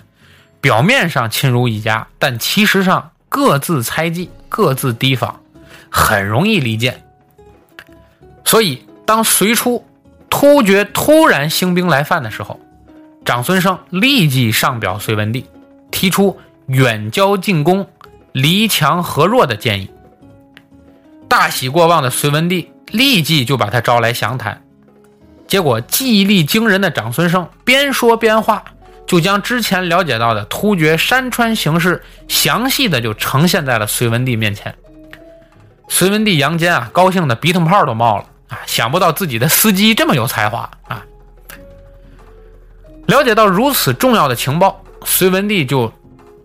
[0.59, 5.41] 表面上亲如一家，但其实上各自猜忌、各自提防，
[5.91, 7.03] 很容易离间。
[8.43, 9.85] 所以，当隋初
[10.31, 12.59] 突厥突然兴兵来犯的时候，
[13.23, 15.45] 长孙晟立即上表隋文帝，
[15.91, 17.87] 提出远交近攻、
[18.35, 19.89] 离强和弱的建议。
[21.29, 24.61] 大喜过望的隋文帝立即就把他招来详谈，
[25.47, 28.61] 结果记忆力惊人的长孙晟边说边画，
[29.07, 34.75] 就将之前了解到的突厥山川形势详细的就呈现在了隋文帝面前。
[35.87, 38.59] 隋文帝杨坚啊，高兴的鼻涕泡都冒了啊！
[38.65, 41.05] 想不到自己的司机这么有才华啊！
[43.05, 45.93] 了解到如此重要的情报，隋文帝就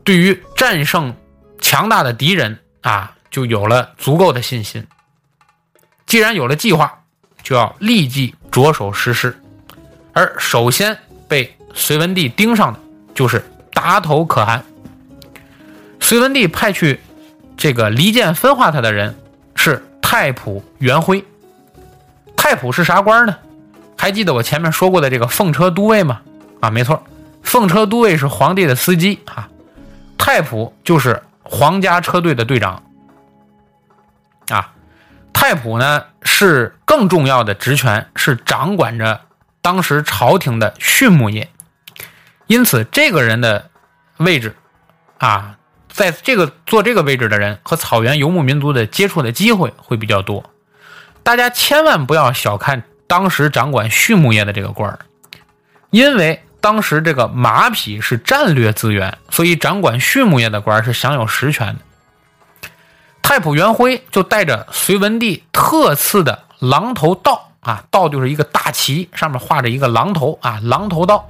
[0.05, 1.13] 对于战胜
[1.61, 3.15] 强大的敌人啊。
[3.31, 4.85] 就有了足够的信心。
[6.05, 7.05] 既然有了计划，
[7.45, 9.41] 就要立即着手实施。
[10.13, 12.81] 而首先被隋文帝盯上的
[13.15, 14.65] 就是达头可汗。
[16.01, 16.99] 隋文帝派去
[17.57, 19.17] 这个离间分化他的人
[19.55, 21.25] 是太仆元辉。
[22.37, 23.37] 太仆是啥官呢？
[23.97, 26.21] 还记得我前面说过的这个奉车都尉吗？
[26.59, 27.01] 啊，没错，
[27.45, 29.49] 奉车都尉是皇帝的司机啊，
[30.19, 32.83] 太仆就是皇家车队的队长。
[34.49, 34.73] 啊，
[35.33, 39.21] 太仆呢是更重要的职权，是掌管着
[39.61, 41.51] 当时朝廷的畜牧业，
[42.47, 43.71] 因此这个人的
[44.19, 44.57] 位置
[45.19, 45.59] 啊，
[45.89, 50.51] 在这个做这个位置的人和草原游牧民族的接触的机会会比较多。
[51.23, 54.99] 大家千万不要小看当时掌管畜牧业的这个官儿，
[55.91, 61.81] 因为当时这个马匹是战略资源，所以掌管畜牧业的官是享有实权的。
[63.23, 71.29] 太仆元辉就带着隋文帝特赐的狼头道啊，道就是一个大旗，上面画着一个狼头啊，狼头道，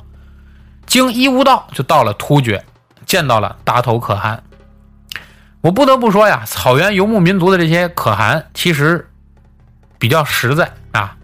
[0.86, 2.64] 经伊吾道就到了突厥，
[3.04, 4.42] 见到了达头可汗。
[5.60, 9.10] 我不得不说呀，草原游牧民族的这些可汗其实
[9.98, 11.16] 比较实在啊，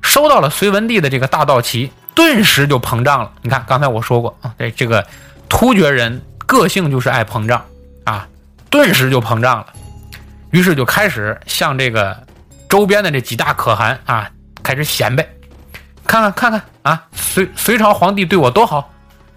[0.00, 3.32] 收到了隋文帝的这个大道旗，顿时就膨胀了。
[3.42, 5.06] 你看，刚才我说过啊，这这个
[5.48, 7.64] 突厥人个性就是爱膨胀
[8.04, 8.26] 啊，
[8.70, 9.66] 顿时就膨胀了。
[10.50, 12.16] 于是就开始向这个
[12.68, 14.30] 周边的这几大可汗啊
[14.62, 15.26] 开始显摆，
[16.06, 18.90] 看看看看啊，隋隋朝皇帝对我多好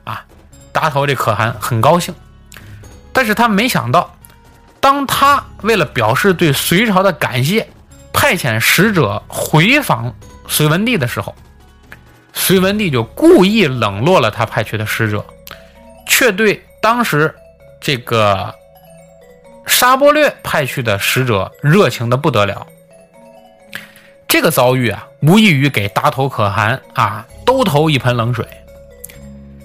[0.04, 0.24] 啊！
[0.72, 2.14] 达头这可汗很高兴，
[3.12, 4.16] 但是他没想到，
[4.80, 7.68] 当他为了表示对隋朝的感谢，
[8.14, 10.14] 派遣使者回访
[10.48, 11.36] 隋文帝的时候，
[12.34, 15.26] 隋文帝就故意冷落了他派去的使者，
[16.08, 17.34] 却对当时
[17.82, 18.54] 这个
[19.66, 22.66] 沙钵略派去的使者热情的不得了。
[24.28, 28.46] 这个遭遇啊，无异于给达头可汗啊兜头一盆冷水。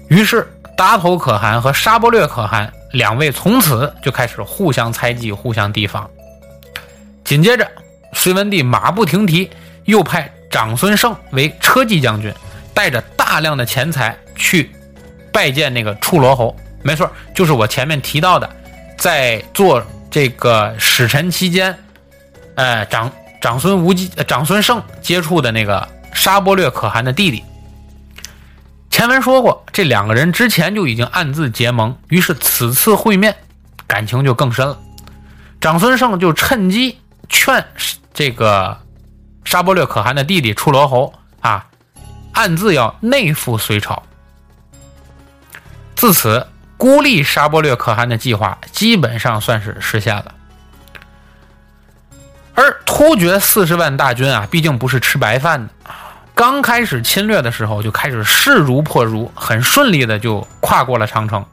[0.09, 0.47] 于是，
[0.77, 6.09] 达头可汗和沙钵略可汗两位从此就开始互相猜忌、互相提防。
[7.23, 7.69] 紧接着，
[8.13, 9.49] 隋文帝马不停蹄，
[9.85, 12.33] 又派长孙晟为车骑将军，
[12.73, 14.71] 带着大量的钱财去
[15.31, 16.55] 拜见那个处罗侯。
[16.81, 18.49] 没错，就是我前面提到的，
[18.97, 21.77] 在做这个使臣期间，
[22.55, 23.11] 呃，长。
[23.41, 27.43] 长孙无忌、长孙晟接触的那个沙钵略可汗的弟弟，
[28.89, 33.35] 前文说过，这两个人之前就已经暗自结盟，于是此次会面，
[33.85, 34.79] 感情就更深了。
[35.59, 36.97] 长孙晟就趁机
[37.27, 37.65] 劝
[38.13, 38.77] 这个
[39.43, 41.13] 沙钵略可汗的弟弟处罗侯，
[42.33, 44.03] 暗自要内附隋朝。
[45.95, 50.35] 自此，孤立沙钵略可汗的计划基本上算是实现了。
[52.55, 55.73] 而突厥四十万大军啊，毕竟不是吃白饭的。
[56.35, 61.45] 刚开始侵略的时候，就开始势如破竹，很顺利的就跨过了长城，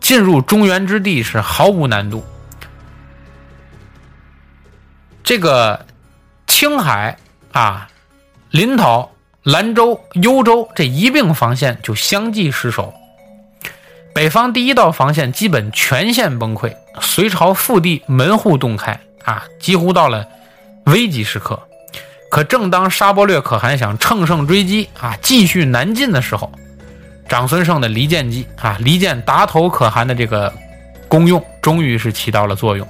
[0.00, 2.24] 进入中原之地是毫无难度。
[5.22, 5.86] 这个
[6.46, 7.16] 青海
[7.52, 7.88] 啊、
[8.50, 9.10] 临洮、
[9.42, 12.94] 兰州、幽州这一并防线就相继失守，
[14.14, 20.24] 北方第一道防线基本全线崩溃，隋朝腹地门户洞开啊，几乎到了。
[20.86, 21.60] 危急时刻，
[22.30, 26.52] 可正当沙钵略可汗想乘胜追击啊，继续南进的时候，
[27.28, 30.52] 长孙晟的离间计啊，离间达头可汗的这个
[31.08, 32.86] 功用，终于是起到了作用。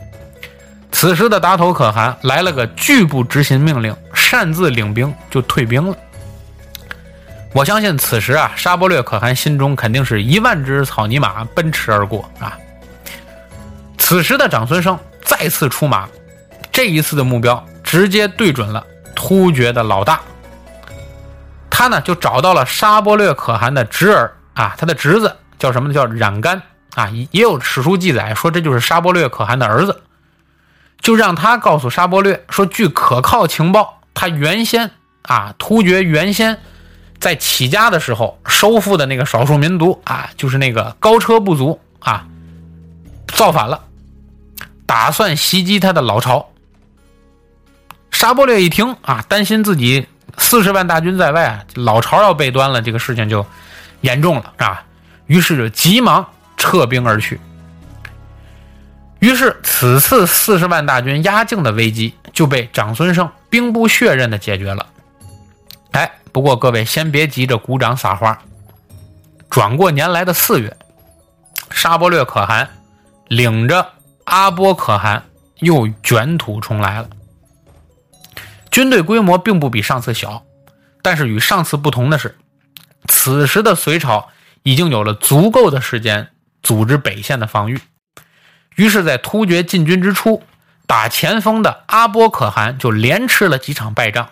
[0.91, 5.97] 此时的达头可汗来了个拒不执行命令，擅自领兵就退兵了。
[7.53, 12.59] 我相信此时啊，沙钵略可汗心中肯定是一万只草泥马奔驰而过啊。
[13.99, 16.09] 此时的长孙晟再次出马，
[16.71, 17.65] 这一次的目标。
[17.83, 18.83] 直接对准了
[19.15, 20.19] 突厥的老大，
[21.69, 25.95] 他呢就找到了沙钵略可汗的侄儿啊，他的侄子叫什么呢？
[25.95, 26.63] 叫冉干
[26.95, 30.01] 啊，也有史书记载说这就是沙钵略可汗的儿子，
[31.03, 34.91] 就让他告诉沙钵略说，据可靠情报，他原先
[35.25, 36.59] 啊，突厥原先
[37.23, 42.27] 在起家的时候收复的那个少数民族啊，就是那个高车部族啊，
[43.29, 43.85] 造反了，
[44.87, 46.51] 打算袭击他的老巢。
[48.11, 53.47] 沙钵略一听啊，担心自己四十万大军在外，老巢要被端了，这个事情就
[54.01, 54.85] 严重了，啊。
[55.27, 57.41] 于是就急忙撤兵而去。
[59.21, 64.85] 于是此次四十万大军压境的危机就被长孙晟兵不血刃的解决了。
[65.93, 68.39] 哎，不过各位先别急着鼓掌撒花。
[69.51, 70.75] 转过年来的四月，
[71.71, 72.71] 沙钵略可汗
[73.29, 73.87] 领着
[74.25, 75.25] 阿波可汗
[75.59, 77.09] 又卷土重来了。
[78.71, 80.43] 军队规模并不比上次小，
[81.03, 82.39] 但是与上次不同的是，
[83.09, 84.31] 此时的隋朝
[84.63, 86.31] 已经有了足够的时间
[86.63, 87.79] 组织北线的防御。
[88.77, 90.43] 于是，在突厥进军之初，
[90.87, 94.31] 打前锋的阿波可汗就连吃了几场败仗。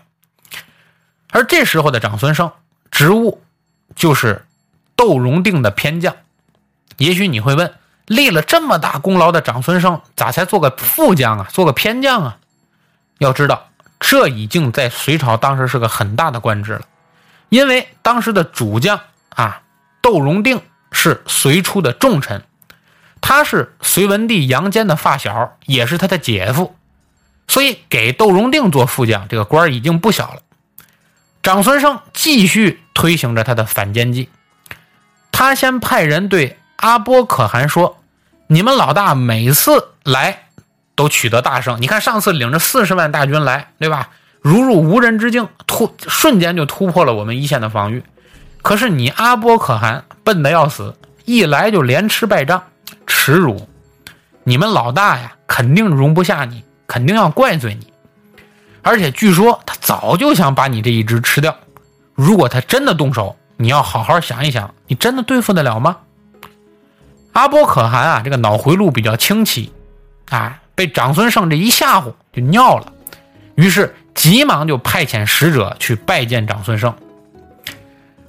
[1.31, 2.53] 而这时候的长孙晟
[2.91, 3.43] 职务
[3.95, 4.47] 就是
[4.97, 6.17] 窦融定的偏将。
[6.97, 7.73] 也许你会问，
[8.07, 11.49] 立了这么大功劳的长孙晟，咋才做个副将啊？
[11.51, 12.39] 做个偏将啊？
[13.19, 13.67] 要知道。
[14.03, 16.83] 这已经在隋朝当时是个很大的官职了，
[17.51, 19.61] 因为当时的主将啊
[20.01, 22.43] 窦融定是隋初的重臣，
[23.21, 26.75] 他是隋文帝杨坚的发小，也是他的姐夫，
[27.47, 30.41] 所以给窦融定做副将，这个官已经不小了。
[31.43, 34.29] 长孙晟继续推行着他的反间计，
[35.33, 37.99] 他先派人对阿波可汗说
[38.49, 40.45] ：“你们老大每次来。”
[40.97, 41.81] 都取得大胜。
[41.81, 44.11] 你看上次领着四十万大军来，对吧？
[44.43, 48.05] 如入无人之境，突瞬间就突破了我们一线的防御。
[48.61, 52.63] 可是你阿波可汗笨得要死，一来就连吃败仗，
[53.07, 53.67] 耻辱！
[54.45, 57.91] 你们老大呀，肯定容不下你，肯定要怪罪你。
[58.83, 61.57] 而且据说他早就想把你这一只吃掉。
[62.15, 65.99] 如果他真的动手，你要好好想一想，你真的对付得了吗？
[67.33, 69.73] 阿波可汗啊，这个脑回路比较清奇
[70.31, 70.61] 啊。
[70.75, 72.93] 被长孙晟这一吓唬，就尿了，
[73.55, 76.95] 于是急忙就派遣使者去拜见长孙晟。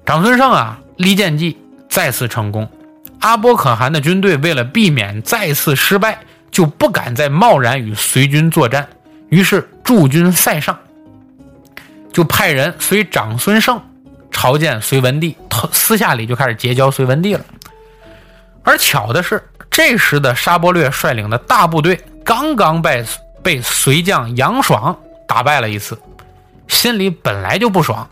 [0.05, 1.57] 长孙晟啊，离间计
[1.89, 2.69] 再次成功。
[3.19, 6.19] 阿波可汗的军队为了避免再次失败，
[6.51, 8.89] 就不敢再贸然与隋军作战，
[9.31, 10.77] 于是驻军塞上，
[12.11, 13.81] 就派人随长孙晟
[14.29, 15.37] 朝见隋文帝，
[15.71, 17.45] 私下里就开始结交隋文帝了。
[18.61, 23.05] 而巧的是，这时的沙钵略率领的大部队刚刚被
[23.41, 25.97] 被隋将杨爽打败了一次，
[26.67, 28.09] 心里本来就不爽，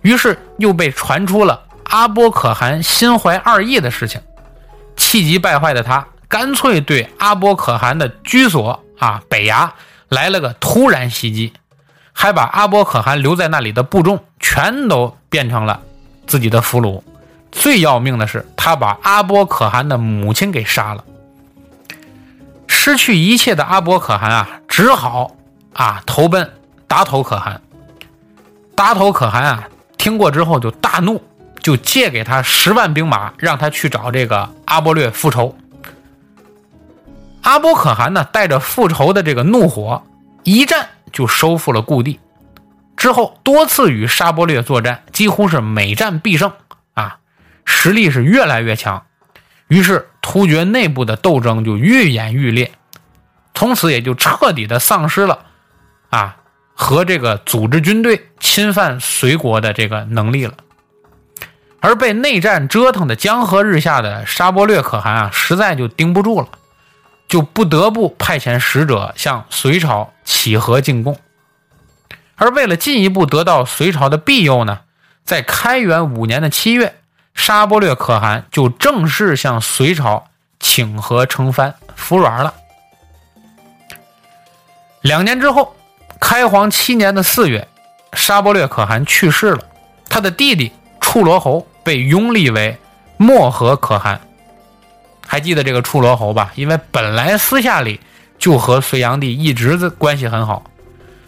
[0.00, 1.62] 于是又被传出了。
[1.84, 4.18] 阿波可汗心怀二意的事情，
[4.96, 9.68] 气急败坏的他干脆对阿波可汗的居所啊北衙
[10.12, 11.54] 来了个突然袭击，
[12.12, 15.80] 还把阿波可汗留在那里的部众全都变成了
[16.26, 17.02] 自己的俘虏。
[17.50, 21.02] 最要命的是，他把阿波可汗的母亲给杀了。
[22.68, 25.32] 失去一切的阿波可汗啊，只好
[25.72, 26.52] 啊投奔
[26.86, 27.62] 达头可汗。
[28.74, 31.22] 达头可汗啊，听过之后就大怒。
[31.62, 35.56] 就借给他十万兵马，让他去找这个阿波略复仇。
[37.42, 40.02] 阿波可汗呢，带着复仇的这个怒火，
[40.44, 42.18] 一战就收复了故地。
[42.96, 46.52] 之后多次与沙波略作战，几乎是每战必胜
[46.94, 47.18] 啊，
[47.64, 49.02] 实力是越来越强。
[49.66, 52.70] 于是突厥内部的斗争就愈演愈烈，
[53.54, 55.46] 从此也就彻底的丧失了
[56.10, 56.36] 啊
[56.74, 60.54] 和这个组织军队侵犯隋国的这个能力了。
[61.80, 66.48] 而被内战折腾的江河日下的沙钵略可汗啊，实在就顶不住了，
[67.32, 71.16] 就不得不派遣使者向隋朝乞和进贡。
[72.34, 74.80] 而为了进一步得到隋朝的庇佑呢，
[75.24, 76.94] 在开元五年的七月，
[77.32, 80.26] 沙钵略可汗就正式向隋朝
[80.60, 82.52] 请和称藩服软了。
[85.00, 85.74] 两年之后，
[86.20, 87.66] 开皇七年的四月，
[88.12, 89.64] 沙钵略可汗去世了，
[90.06, 90.70] 他的弟弟
[91.00, 91.66] 处罗侯。
[91.84, 92.78] 被拥立为
[93.16, 94.20] 漠河可汗，
[95.32, 96.52] 还记得这个处罗侯吧？
[96.56, 97.98] 因为本来私下里
[98.38, 100.62] 就和隋炀帝一直的关系很好，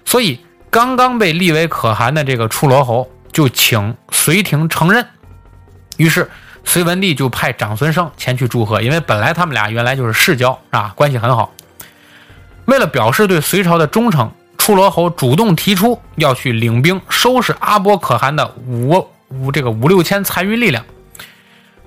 [0.04, 5.06] 所以刚刚被立为可汗的这个处罗侯就请隋廷承认。
[5.96, 6.30] 于是
[6.64, 11.54] 隋文帝就派长孙晟前去祝贺，因为本来他们俩原来就是世交啊，关系很好。
[12.66, 19.08] 为了表示对隋朝的忠诚，处罗侯主动提出要去领兵收拾阿波可汗的五。
[19.30, 20.84] 五这个五六千残余力量，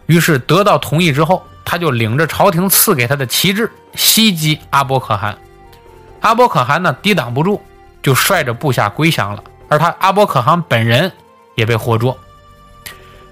[0.08, 5.38] 于是得到同意之后，他就领着朝廷赐给他的旗帜袭击阿波可汗。
[6.22, 7.62] 阿波可汗呢抵挡不住，
[8.02, 9.44] 就率着部下归降了。
[9.68, 11.12] 而他阿波可汗本人
[11.56, 12.18] 也被活捉。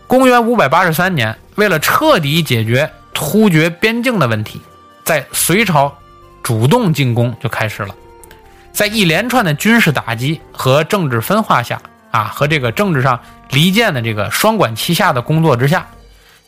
[0.05, 4.61] 公元五百八十三年，为了彻底解决突厥边境的问题，
[5.05, 5.97] 在隋朝
[6.43, 7.95] 主动进攻就开始了。
[8.73, 11.81] 在一连串的军事打击和政治分化下。
[12.11, 13.19] 啊，和这个政治上
[13.49, 15.85] 离间的这个双管齐下的工作之下，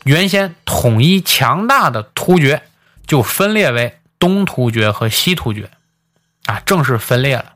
[0.04, 2.62] 原先统一强大的突厥
[3.06, 5.70] 就分裂为东突厥和西突厥，
[6.46, 7.54] 啊，正式分裂了。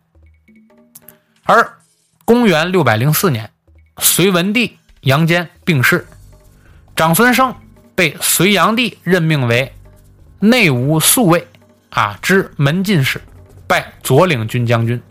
[1.45, 1.79] 而
[2.25, 3.51] 公元六百零四年，
[3.99, 6.07] 隋文帝杨坚病逝，
[6.95, 7.55] 长孙晟
[7.95, 9.73] 被隋炀帝任命为
[10.39, 11.47] 内务宿卫，
[11.91, 13.21] 啊，知门禁使，
[13.67, 15.03] 拜左领军将军。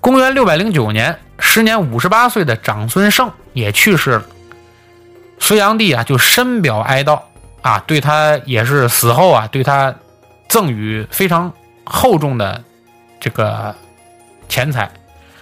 [0.00, 1.18] 公元六百零九年。
[1.40, 4.26] 时年五十八岁的长孙晟也去世了，
[5.38, 7.20] 隋炀帝啊就深表哀悼
[7.62, 9.94] 啊，对他也是死后啊对他
[10.48, 11.52] 赠予非常
[11.84, 12.62] 厚重的
[13.20, 13.74] 这个
[14.48, 14.90] 钱财，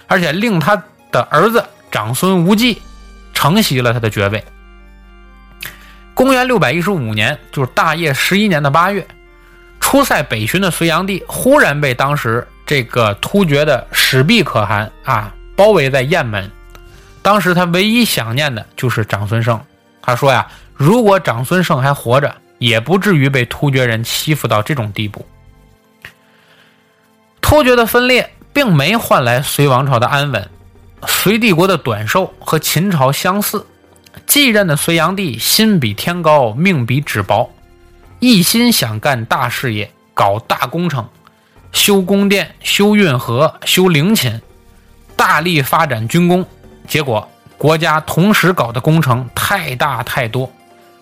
[0.07, 0.81] 而且令他
[1.11, 2.81] 的儿子长孙无忌
[3.33, 4.43] 承袭了他的爵位。
[6.13, 9.05] 公元六百一十五年，就是大业十一年的八月，
[9.79, 15.33] 出塞北巡的隋炀帝忽然被当时这个突厥的始毕可汗啊。
[15.55, 16.49] 包围在雁门，
[17.21, 19.63] 当时他唯一想念的就是长孙晟。
[20.05, 20.45] 他说呀，
[20.75, 25.25] 如果长孙晟还活着，也不至于被突厥人欺负到这种地步。
[27.41, 30.49] 突厥的分裂并没换来隋王朝的安稳。
[31.07, 33.65] 隋帝国的短寿和秦朝相似，
[34.25, 37.49] 继任的隋炀帝心比天高，命比纸薄，
[38.19, 41.07] 一心想干大事业，搞大工程，
[41.71, 44.41] 修宫殿、修运河、修陵寝。
[45.15, 46.45] 大力发展军工，
[46.87, 50.51] 结果国家同时搞的工程太大太多，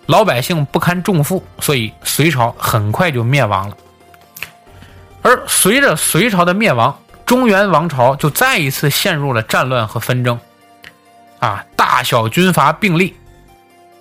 [0.06, 3.76] 老百姓不堪重负，所以隋朝很快就灭亡了。
[5.22, 6.96] 而随着隋朝的灭亡，
[7.26, 10.38] 中原王朝就再一次陷入了战乱和纷争。
[11.40, 13.16] 啊，大小军阀并立，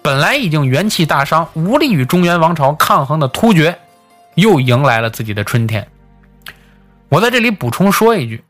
[0.01, 3.79] 本来已经元气大伤、无力与中原王朝抗衡的突厥，
[4.35, 5.87] 又迎来了自己的春天。
[7.09, 8.43] 我在这里补充说一句。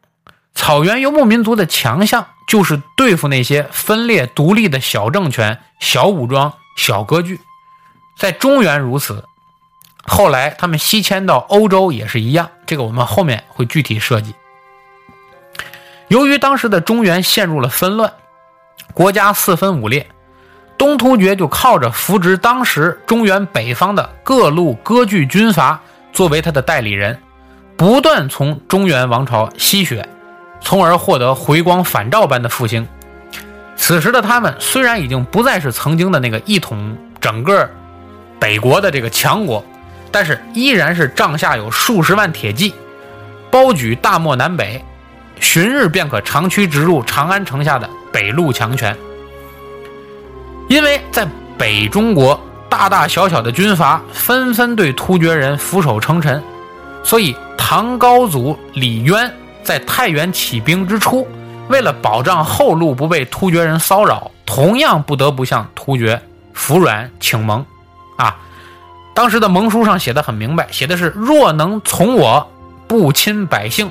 [0.53, 7.39] 草原游牧民族的强项就是对付那些分裂独立的小政权、小武装、小割据。
[8.17, 9.23] 在中原如此，
[10.03, 12.49] 后来他们西迁到欧洲也是一样。
[12.65, 14.35] 这个我们后面会具体设计。
[16.09, 18.11] 由于当时的中原陷入了纷乱，
[18.93, 20.09] 国家四分五裂，
[20.77, 25.79] 东突厥就靠着扶植当时中原北方的各路割据军阀
[26.11, 27.17] 作为他的代理人，
[27.77, 30.05] 不断从中原王朝吸血，
[30.61, 32.87] 从而获得回光返照般的复兴。
[33.75, 37.69] 此时的他们虽然已经不再是曾经的那个一统整个。
[38.39, 39.63] 北国的这个强国，
[40.11, 42.73] 但是依然是帐下有数十万铁骑，
[43.51, 44.83] 包举大漠南北，
[45.39, 48.97] 旬日便可长驱直入长安城下的北路强权。
[50.69, 56.41] 因为在北中国，大大小小的军阀纷纷对突厥人俯首称臣，
[57.03, 59.31] 所以唐高祖李渊
[59.63, 61.27] 在太原起兵之初，
[61.69, 66.21] 为了保障后路不被突厥人骚扰，同样不得不向突厥
[66.53, 67.65] 服软请盟。
[68.17, 68.37] 啊，
[69.13, 72.49] 当时的盟书上写的很明白，写的是若能从我，
[72.87, 73.89] 不侵百姓，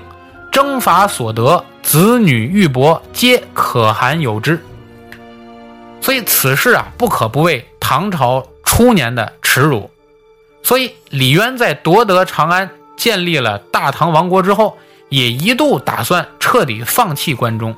[0.53, 4.63] 征伐所得，子女玉帛，皆可汗有之。
[6.01, 9.91] 所以此事啊，不可不为唐朝初年的耻辱。
[10.63, 14.79] 所以李渊在夺得长安，建立了大唐王国之后，
[15.11, 17.77] 也一度打算彻底放弃关中，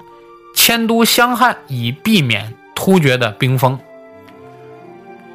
[0.54, 3.78] 迁都襄汉，以避免突厥的兵锋。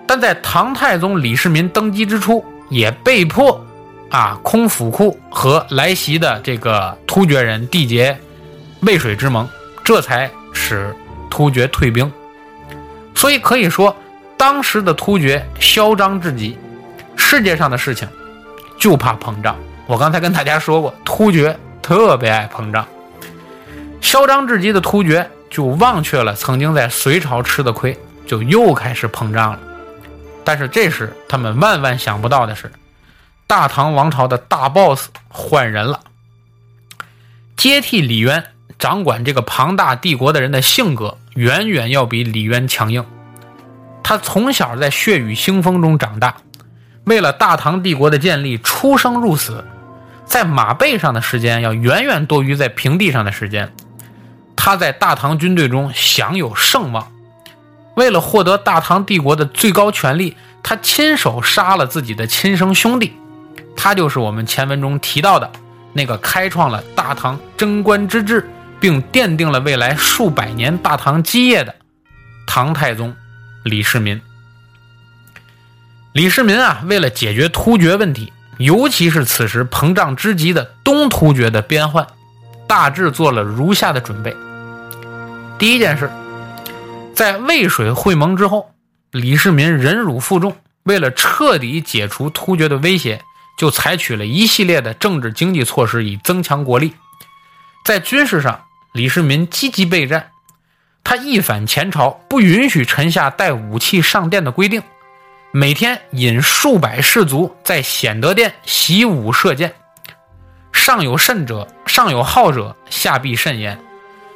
[0.08, 3.60] 但在唐太宗李世民登基之初，也被迫
[4.10, 8.18] 啊空府库和来袭的这个突厥人缔结
[8.82, 9.46] 渭水之盟，
[9.84, 10.96] 这才使
[11.30, 12.10] 突厥退兵。
[13.16, 13.94] 所以可以说，
[14.38, 16.58] 当时的突厥嚣张至极，
[17.16, 18.08] 世界上的事情
[18.78, 19.56] 就怕膨胀。
[19.88, 21.58] 我刚才跟大家说过，突厥
[21.88, 22.86] 特别爱膨胀，
[24.02, 29.60] 嚣张至极的突厥就忘却了曾经在隋朝吃的亏，就又开始膨胀了。
[30.44, 32.70] 但是这时，他们万万想不到的是，
[33.48, 36.02] 大唐王朝的大 boss 换人了。
[37.56, 38.44] 接替李渊
[38.78, 43.06] 掌管这个庞大帝国的人的性格，远远要比李渊强硬。
[44.04, 46.36] 他从小在血雨腥风中长大，
[47.06, 49.64] 为了大唐帝国的建立出生入死，
[50.28, 53.74] 在马背上的时间要远远多于在平地上的时间。
[54.56, 57.12] 他在大唐军队中享有盛望。
[57.96, 63.14] 为了获得大唐帝国的最高权力，他亲手杀了自己的亲生兄弟。
[63.76, 65.52] 他就是我们前文中提到的
[65.94, 68.48] 那个开创了大唐贞观之治，
[68.80, 71.74] 并奠定了未来数百年大唐基业的
[72.46, 73.16] 唐太宗
[73.64, 74.22] 李世民。
[76.14, 82.06] 李世民啊，为了解决突厥问题，尤其是此时膨胀之极的东突厥的边患，
[82.68, 84.36] 大致做了如下的准备。
[85.58, 86.10] 第一件事。
[87.16, 88.70] 在渭水会盟之后，
[89.10, 93.24] 李世民忍辱负重，为了彻底解除突厥的威胁，
[93.58, 96.94] 就采取了一系列的政治经济措施，以增强国力。
[97.84, 100.30] 在军事上，李世民积极备战，
[101.04, 104.84] 他一反前朝不允许臣下带武器上殿的规定，
[105.60, 109.74] 每天引数百士卒在显德殿习武射箭，
[110.72, 113.80] 上有甚者，上有好者，下必甚焉。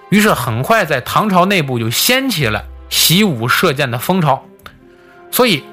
[0.09, 2.65] 于是很快在唐朝内部就掀起了。
[2.89, 4.43] 习武射箭的风潮，
[5.29, 5.63] 所以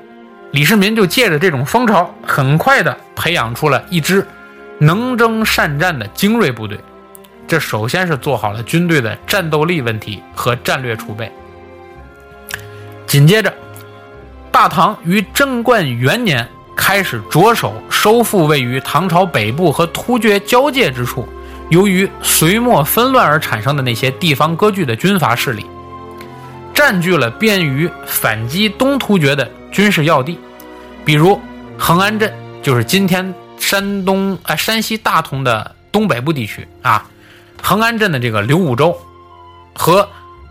[0.51, 4.29] 李世民就借着这种风潮，很快的培养出了一支
[4.79, 6.79] 能征善战的精锐部队。
[7.47, 11.33] 这首先是做好了军队的战斗力问题和战略储备。
[13.07, 13.51] 紧接着，
[14.59, 16.45] 大唐于贞观元年
[16.75, 21.29] 开始着手收复位于唐朝北部和突厥交界之处，
[21.69, 25.65] 由于隋末纷乱而产生的那些地方割据的军阀势力。
[26.75, 30.37] 占据了便于反击东突厥的军事要地，
[31.05, 31.41] 比如
[31.79, 37.07] 恒安镇，就是今天山东啊山西大同的东北部地区啊。
[37.63, 38.99] 恒安镇的这个刘武州，
[39.77, 40.09] 和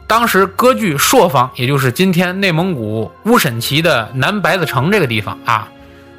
[0.08, 5.68] 当时割据朔方，也就是今天内蒙古乌审旗的南白子城这个地方啊，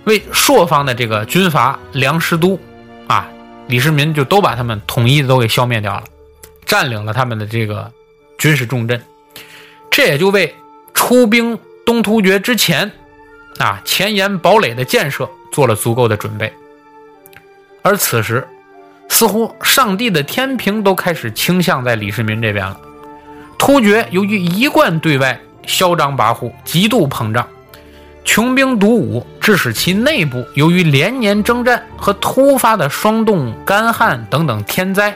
[0.05, 2.61] 为朔方的这个军阀梁师都
[3.07, 3.27] 啊，
[3.67, 6.05] 李世民就都把他们统一的都给消灭掉了，
[6.67, 7.91] 占领了他们的这个
[8.37, 9.03] 军事重镇。
[9.91, 10.55] 这也就为
[10.93, 12.93] 出兵东突厥之前，
[13.59, 16.53] 啊前沿堡垒的建设做了足够的准备。
[17.81, 18.47] 而此时，
[19.09, 22.79] 似乎上帝的天平都开始倾向在李世民这边了。
[23.59, 27.47] 突厥由于一贯对外嚣张跋扈、极度膨胀、
[28.25, 35.15] 穷兵黩武，致使其内部由于连年征战和突发的霜冻、干旱等等天灾，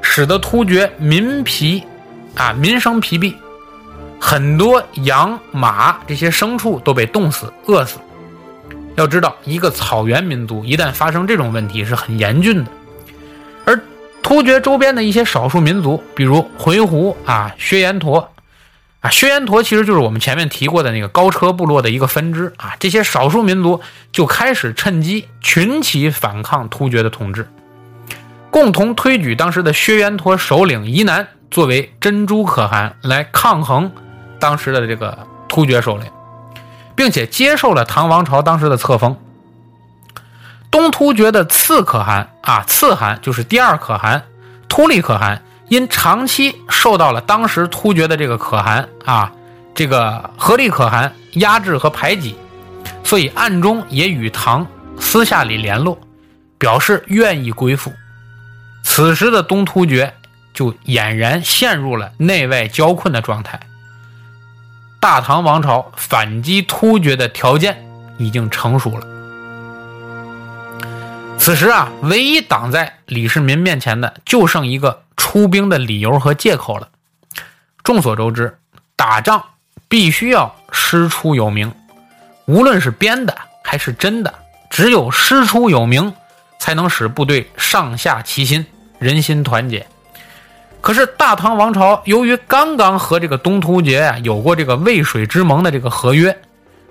[0.00, 1.82] 使得突厥民疲。
[2.34, 3.36] 啊，民生疲弊，
[4.18, 7.98] 很多羊马这些牲畜都被冻死、饿死。
[8.96, 12.70] 要知道，一个草原民族一旦发生这种问题是很严峻的。
[14.22, 18.30] 突厥周边的一些少数民族，比如回鹘啊、薛延陀
[19.00, 22.74] 啊，薛延陀其实就是我们前面提过的那个高车部落的一个分支啊。
[22.78, 23.80] 这些少数民族
[24.12, 27.48] 就开始趁机群起反抗突厥的统治，
[28.50, 33.92] 共同推举当时的薛延陀首领伊南作为珍珠可汗来抗衡
[34.38, 35.18] 当时的这个
[35.48, 36.06] 突厥首领。
[36.94, 39.16] 并且接受了唐王朝当时的册封。
[40.72, 44.24] 东突厥的次可汗啊，次汗就是第二可汗
[44.68, 49.30] 突利可汗，因长期受到了当时突厥的这个可汗啊，
[49.74, 52.34] 这个合力可汗压制和排挤，
[53.04, 54.66] 所以暗中也与唐
[54.98, 55.98] 私下里联络，
[56.56, 57.92] 表示愿意归附。
[58.82, 60.14] 此时的东突厥
[60.54, 63.60] 就俨然陷入了内外交困的状态。
[64.98, 67.84] 大唐王朝反击突厥的条件
[68.16, 69.11] 已经成熟了。
[71.44, 76.88] 此时啊，唯一挡在李世民面前的就剩一个出兵的理由和借口了。
[77.82, 78.58] 众所周知，
[78.94, 79.44] 打仗
[79.88, 81.74] 必须要师出有名，
[82.46, 84.32] 无论是编的还是真的，
[84.70, 86.14] 只有师出有名，
[86.60, 88.64] 才能使部队上下齐心，
[89.00, 89.84] 人心团结。
[90.80, 96.40] 可是大唐王朝由于刚刚和这个东突厥呀有过这个渭水之盟的这个合约，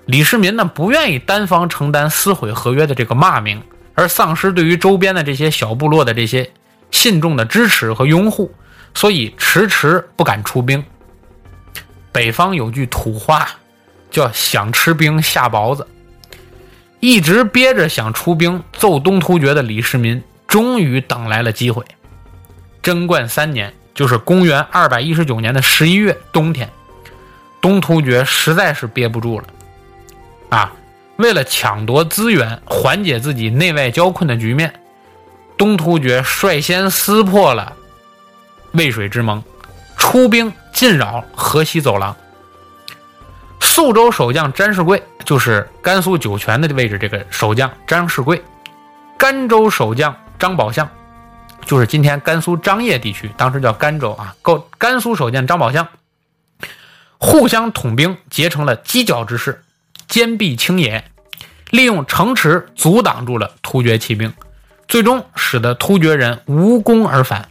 [0.04, 3.62] 李世民呢不愿意单方承担撕毁合约的这个骂名，
[3.94, 6.50] 而丧失对于周边的这些小部落的这些
[6.90, 8.52] 信众的支持和拥护，
[8.94, 10.84] 所以迟迟不敢出兵。
[12.10, 13.48] 北方有句土话，
[14.10, 15.86] 叫“想吃兵下雹子”，
[17.00, 21.84] 一直憋着想出兵揍东突厥的李世民，终于等来了机会。
[22.82, 23.72] 贞观三年。
[23.94, 26.66] 就是公元二百一十九年的十一月冬天，
[27.60, 29.44] 东突厥实在是憋不住了，
[30.48, 30.72] 啊，
[31.16, 34.72] 为了抢夺资源，缓解自己内外交困的局面，
[35.56, 37.72] 东突厥率先撕破了
[38.72, 39.42] 渭水之盟，
[39.96, 42.16] 出兵进扰河西走廊。
[43.60, 48.42] 肃州守将詹世贵就是甘肃酒泉的位置，这个守将詹世贵，
[49.16, 50.88] 甘州守将张宝相。
[51.64, 54.34] 就是今天甘肃张掖地区，当时叫甘州啊。
[54.42, 55.86] 够甘肃守将张宝相
[57.18, 59.61] 互相统兵，结成了犄角之势，
[60.12, 61.02] 坚壁清野，
[61.70, 64.30] 利用城池阻挡住了突厥骑兵，
[64.86, 67.48] 最终使得突厥人无功而返。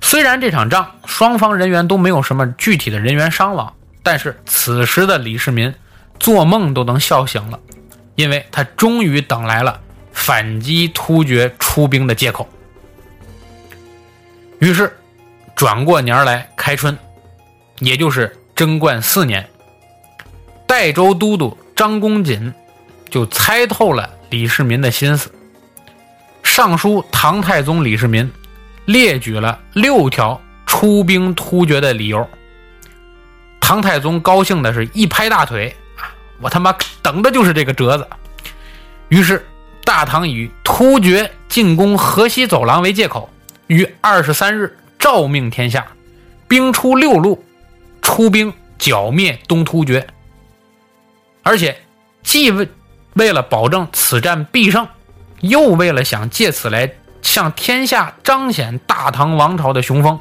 [0.00, 3.72] 虽然这场仗双方人员都没有什么具体的人员伤亡，
[4.02, 5.72] 但是此时的李世民
[6.18, 7.60] 做梦都能笑醒了，
[8.16, 9.80] 因为他终于等来了
[10.12, 12.48] 反击突厥出兵的借口。
[14.58, 14.92] 于是，
[15.54, 16.98] 转过年来开春，
[17.78, 19.48] 也就是贞观四年，
[20.70, 22.54] 代州都督张公瑾
[23.10, 25.28] 就猜透了李世民的心思，
[26.44, 28.30] 上书唐太宗李世民，
[28.84, 32.24] 列举了六条出兵突厥的理由。
[33.60, 35.74] 唐太宗高兴的是一拍大腿，
[36.40, 38.06] 我他妈等的就是这个折子。
[39.08, 39.44] 于是，
[39.82, 43.28] 大唐以突厥进攻河西走廊为借口。
[43.66, 45.84] 于二十三日诏命天下，
[46.46, 47.44] 兵出六路，
[48.00, 50.06] 出兵剿灭东突厥。
[51.42, 51.76] 而且，
[52.22, 52.68] 既为
[53.14, 54.86] 为了保证此战必胜，
[55.40, 60.18] 又为了想借此来向天下彰显大唐王朝的雄风，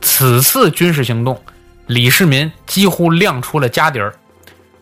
[0.00, 1.42] 此次军事行动，
[1.86, 4.14] 李世民几乎亮出了家底儿，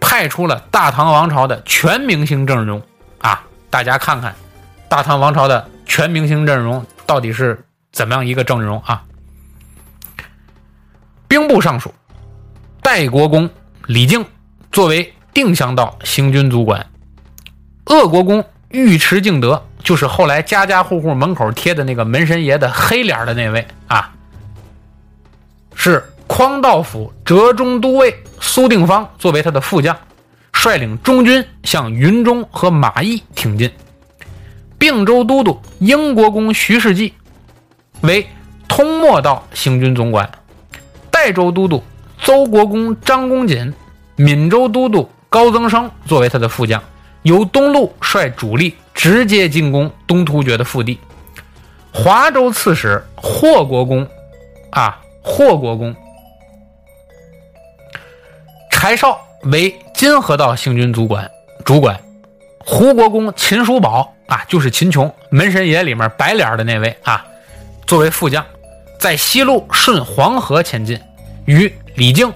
[0.01, 2.83] 派出了大唐王朝的全明星阵容
[3.19, 3.43] 啊！
[3.71, 4.35] 大家看看，
[4.89, 7.65] 大唐王朝的全明星阵容到底是？
[7.93, 9.05] 怎么样一个阵容啊？
[11.29, 11.95] 兵部尚书
[12.83, 13.49] 代国公
[13.87, 14.27] 李靖
[14.73, 16.87] 作为定襄道行军总管，
[17.85, 24.15] 鄂国公尉迟敬德就是后来家家户户门口贴的那个门神爷的黑脸的那位啊，
[25.75, 29.97] 是匡道府折中都尉苏定方作为他的副将，
[30.53, 33.71] 率领中军向云中和马邑挺进。
[34.79, 37.13] 并州都督英国公徐世绩。
[38.03, 38.27] 为
[38.69, 40.31] 通漠道行军总管，
[41.11, 41.83] 代州都督
[42.19, 43.73] 邹国公张公瑾，
[44.17, 46.81] 闽州都督高增生作为他的副将，
[47.23, 50.97] 由东路率主力直接进攻东突厥的腹地。
[51.93, 54.07] 华州刺史霍国公，
[54.71, 55.93] 啊，霍国公
[58.71, 61.29] 柴绍为金河道行军主管，
[61.65, 62.01] 主管
[62.61, 67.27] 胡国公秦叔宝啊，就是秦琼门神爷里面白脸的那位啊。
[67.89, 68.47] 作为副将，
[69.01, 71.01] 在西路顺黄河前进，
[71.47, 72.33] 与李靖、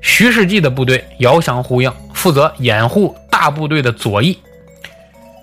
[0.00, 4.38] 徐世绩的部队遥相呼应，负责掩护大部队的左翼。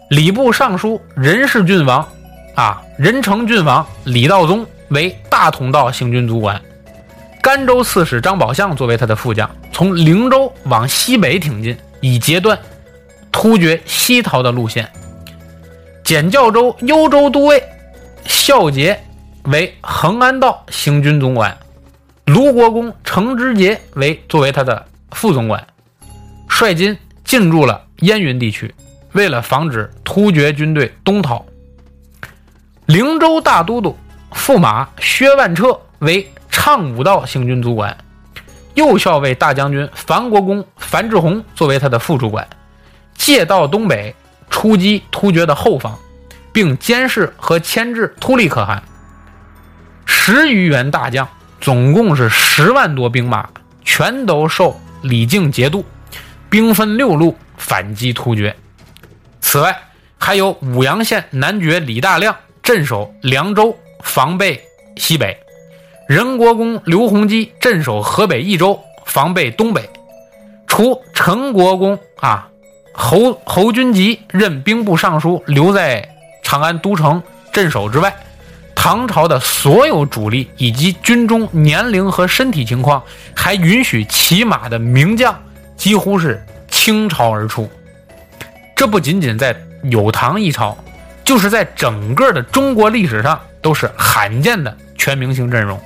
[0.09, 2.07] 礼部尚书任氏郡王
[2.55, 6.61] 啊，任城郡王李道宗为大同道行军总管，
[7.41, 12.57] 甘州刺史张宝相作为他的副将，从灵州往西北挺进，以截断
[13.31, 14.89] 突厥西逃的路线。
[16.03, 17.63] 简教州幽州都尉
[18.25, 18.99] 孝杰
[19.45, 21.57] 为恒安道行军总管，
[22.25, 25.65] 卢国公程之节为作为他的副总管，
[26.47, 28.73] 率军进驻了燕云地区。
[29.11, 31.45] 为了防止突厥军队东逃，
[32.87, 33.95] 灵州大都督
[34.33, 37.95] 驸马薛万彻为畅武道行军总管，
[38.73, 42.45] 右校尉大将军樊国公樊志宏作为他的副主管，
[43.13, 44.13] 借道东北
[44.49, 45.97] 出击突厥的后方，
[46.51, 48.83] 并监视和牵制突利可汗。
[50.05, 51.25] 十余员大将，
[51.59, 53.47] 总共是十万多兵马，
[53.83, 55.83] 全都受李靖节度，
[56.49, 58.55] 兵分六路反击突厥。
[59.41, 59.75] 此外，
[60.17, 64.61] 还有武阳县男爵李大亮镇守凉州，防备
[64.97, 65.35] 西北；
[66.07, 69.89] 任国公刘弘基镇守河北益州，防备东北。
[70.67, 72.49] 除陈国公啊
[72.91, 76.07] 侯侯君集任兵部尚书，留在
[76.43, 78.15] 长安都城镇守之外，
[78.75, 83.01] 唐朝的所有主力以及军中年龄和身体情况，
[83.33, 85.35] 还允许骑马的名将，
[85.75, 87.67] 几乎是倾巢而出。
[88.75, 90.77] 这不仅仅在有唐一朝，
[91.23, 95.79] 就是在整个的中国历史上都是罕见的全明星阵容，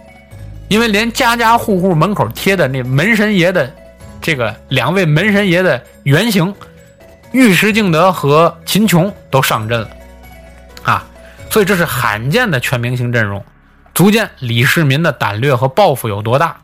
[0.68, 3.72] 因为连家家户户门口贴的那门神爷的
[4.22, 6.54] 这个两位门神爷的原型
[7.32, 9.90] 尉迟敬德和秦琼都上阵了，
[11.50, 13.44] 所以这是罕见的全明星阵容，
[13.94, 16.58] 足见李世民的胆略和抱负有多大，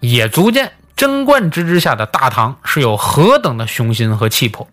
[0.00, 4.68] 也足见贞观之治下的大唐是有何等的雄心和气魄。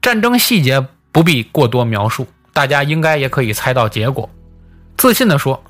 [0.00, 4.30] 战争细节不必过多描述，大家应该也可以猜到结果。
[4.96, 5.64] 自信地说，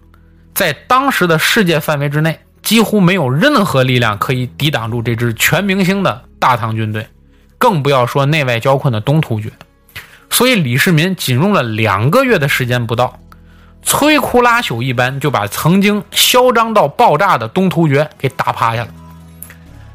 [0.55, 7.07] 在当时的世界范围之内，几乎没有任何力量可以抵挡住这支全明星的大唐军队，
[7.59, 9.51] 更不要说内外交困的东突厥。
[10.35, 13.21] 所以，李世民仅用了两个月的时间不到，
[13.85, 18.89] 摧枯拉朽一般就把曾经嚣张到爆炸的东突厥给打趴下了，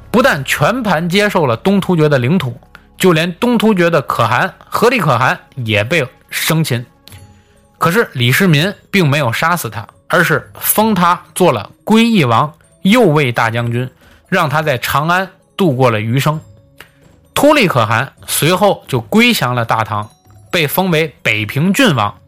[0.09, 2.57] 不但全盘接受了东突厥的领土。
[2.97, 6.85] 就连东突厥的可汗和利可汗也被生擒，
[7.77, 13.89] 可是李世民并没有杀死他，而是封他做了归义王、右卫大将军，
[14.29, 16.39] 让他在长安度过了余生。
[17.33, 20.09] 突利可汗随后就归降了大唐，
[20.51, 22.19] 被封为北平郡王。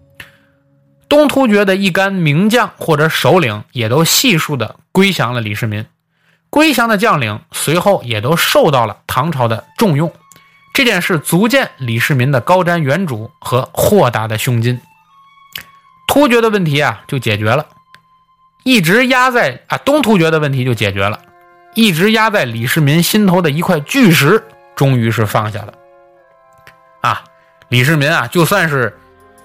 [1.10, 5.86] 东突厥的一干名将或者首领也都悉数的归降了李世民，
[6.50, 10.14] 归降的将领随后也都受到了唐朝的重用。
[10.74, 14.80] 这件事足见李世民的高瞻远瞩和豁达的胸襟。
[16.08, 17.68] 突厥的问题啊就解决了，
[18.64, 21.20] 一直压在啊东突厥的问题就解决了，
[21.76, 24.46] 一直压在李世民心头的一块巨石
[24.78, 25.74] 终于是放下了。
[27.02, 27.24] 啊，
[27.72, 29.00] 李世民啊就算是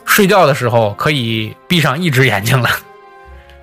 [0.05, 2.69] 睡觉的时候可以闭上一只眼睛了，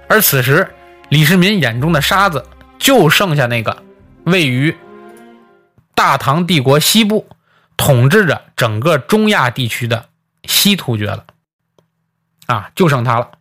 [0.08, 0.74] 而此时
[1.10, 2.46] 李世民眼中的沙子
[2.80, 3.84] 就剩下那个
[4.24, 4.76] 位于
[5.94, 7.28] 大唐帝国西部。
[7.76, 10.08] 统治着整个中亚地区的
[10.44, 11.26] 西突厥了，
[12.46, 13.32] 啊，就剩他了。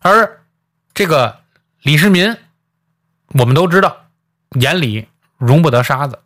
[0.00, 0.42] 而
[0.92, 1.38] 这个
[1.82, 2.36] 李世民，
[3.28, 4.06] 我们都知道，
[4.60, 5.06] 眼里
[5.38, 6.18] 容不得沙子，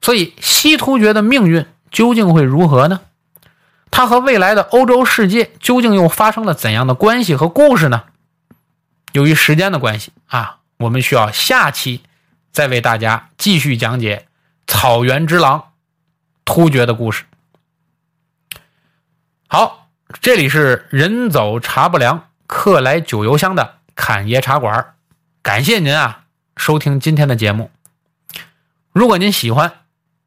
[0.00, 3.00] 所以西突厥的命运究竟会如何呢？
[3.90, 8.04] 它和未来的欧洲世界究竟又发生了怎样的关系和故事呢？
[9.12, 12.02] 由于时间的关系啊，我们需要下期
[12.52, 14.26] 再为大家继续讲解
[14.66, 15.64] 草原之狼。
[16.44, 17.24] 突厥的故事。
[19.46, 19.88] 好，
[20.20, 24.94] 这里是人走茶不凉，客来酒犹香的侃爷茶馆。
[25.42, 26.24] 感谢您啊，
[26.56, 27.70] 收听今天的节目。
[28.92, 29.72] 如果您喜欢，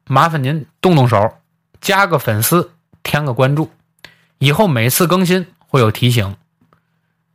[0.06, 1.38] 麻烦您动动手，
[1.84, 2.72] 加个粉丝，
[3.02, 3.70] 添个关注，
[4.38, 6.34] 以后每次更新会有提醒。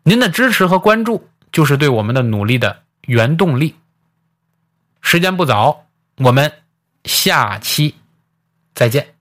[0.02, 3.76] 您的支持和关注就是对我们的努力的原动力。
[5.02, 5.86] 时间不早，
[6.18, 6.52] 我们
[7.06, 7.94] 下期。
[8.74, 9.19] 再见。